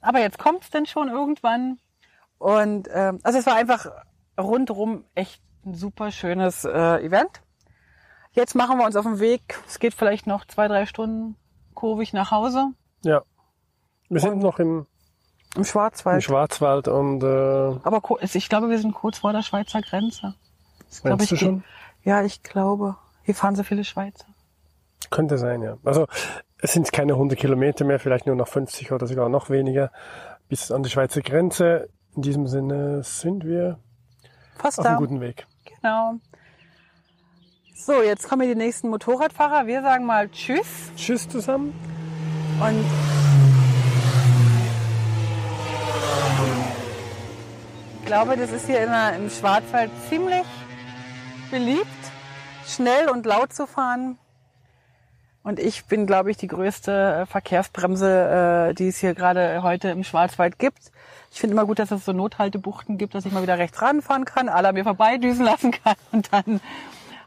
Aber 0.00 0.20
jetzt 0.20 0.38
kommt's 0.38 0.70
denn 0.70 0.86
schon 0.86 1.08
irgendwann. 1.08 1.78
Und 2.38 2.88
äh, 2.88 3.12
also 3.22 3.38
es 3.38 3.46
war 3.46 3.56
einfach 3.56 3.86
rundrum 4.38 5.04
echt 5.14 5.42
ein 5.64 5.74
super 5.74 6.10
schönes 6.10 6.64
äh, 6.64 7.04
Event. 7.04 7.42
Jetzt 8.32 8.54
machen 8.54 8.78
wir 8.78 8.84
uns 8.84 8.96
auf 8.96 9.04
den 9.04 9.20
Weg. 9.20 9.58
Es 9.66 9.78
geht 9.78 9.94
vielleicht 9.94 10.26
noch 10.26 10.44
zwei, 10.46 10.68
drei 10.68 10.86
Stunden 10.86 11.36
kurvig 11.74 12.12
nach 12.12 12.30
Hause. 12.30 12.66
Ja. 13.02 13.22
Wir 14.08 14.20
sind 14.20 14.34
und 14.34 14.38
noch 14.40 14.58
im 14.58 14.86
im 15.56 15.64
Schwarzwald. 15.64 16.16
Im 16.16 16.20
Schwarzwald 16.20 16.88
und. 16.88 17.22
Äh, 17.22 17.26
Aber 17.26 18.02
ich 18.20 18.48
glaube, 18.48 18.70
wir 18.70 18.78
sind 18.78 18.92
kurz 18.92 19.18
vor 19.18 19.32
der 19.32 19.42
Schweizer 19.42 19.80
Grenze. 19.82 20.34
Das 20.88 21.04
meinst 21.04 21.24
ich, 21.24 21.28
du 21.30 21.36
schon? 21.36 21.64
Ja, 22.02 22.22
ich 22.22 22.42
glaube. 22.42 22.96
Hier 23.22 23.34
fahren 23.34 23.56
so 23.56 23.62
viele 23.62 23.84
Schweizer. 23.84 24.26
Könnte 25.10 25.38
sein, 25.38 25.62
ja. 25.62 25.78
Also 25.84 26.06
es 26.58 26.72
sind 26.72 26.92
keine 26.92 27.12
100 27.12 27.38
Kilometer 27.38 27.84
mehr, 27.84 28.00
vielleicht 28.00 28.26
nur 28.26 28.36
noch 28.36 28.48
50 28.48 28.92
oder 28.92 29.06
sogar 29.06 29.28
noch 29.28 29.48
weniger 29.48 29.90
bis 30.48 30.70
an 30.70 30.82
die 30.82 30.90
Schweizer 30.90 31.22
Grenze. 31.22 31.88
In 32.16 32.22
diesem 32.22 32.46
Sinne 32.46 33.02
sind 33.02 33.44
wir 33.44 33.78
Fast 34.56 34.78
auf 34.78 34.84
da. 34.84 34.90
einem 34.90 34.98
guten 34.98 35.20
Weg. 35.20 35.46
Genau. 35.64 36.14
So, 37.74 38.02
jetzt 38.02 38.28
kommen 38.28 38.48
die 38.48 38.54
nächsten 38.54 38.88
Motorradfahrer. 38.88 39.66
Wir 39.66 39.82
sagen 39.82 40.06
mal 40.06 40.28
Tschüss. 40.30 40.90
Tschüss 40.96 41.28
zusammen. 41.28 41.74
Und 42.60 42.84
Ich 48.04 48.08
glaube, 48.08 48.36
das 48.36 48.52
ist 48.52 48.66
hier 48.66 48.80
immer 48.84 49.14
im 49.14 49.30
Schwarzwald 49.30 49.90
ziemlich 50.10 50.44
beliebt, 51.50 51.86
schnell 52.66 53.08
und 53.08 53.24
laut 53.24 53.54
zu 53.54 53.66
fahren. 53.66 54.18
Und 55.44 55.60
ich 55.60 55.84
bin, 55.84 56.06
glaube 56.06 56.30
ich, 56.30 56.38
die 56.38 56.48
größte 56.48 57.20
äh, 57.22 57.26
Verkehrsbremse, 57.26 58.70
äh, 58.70 58.74
die 58.74 58.88
es 58.88 58.98
hier 58.98 59.14
gerade 59.14 59.62
heute 59.62 59.90
im 59.90 60.02
Schwarzwald 60.02 60.58
gibt. 60.58 60.90
Ich 61.30 61.38
finde 61.38 61.52
immer 61.52 61.66
gut, 61.66 61.78
dass 61.78 61.90
es 61.90 62.04
so 62.04 62.12
Nothaltebuchten 62.12 62.98
gibt, 62.98 63.14
dass 63.14 63.26
ich 63.26 63.32
mal 63.32 63.42
wieder 63.42 63.58
rechts 63.58 63.80
ranfahren 63.82 64.24
kann, 64.24 64.48
alle 64.48 64.72
mir 64.72 64.84
vorbeidüsen 64.84 65.44
lassen 65.44 65.70
kann 65.70 65.96
und 66.12 66.32
dann 66.32 66.60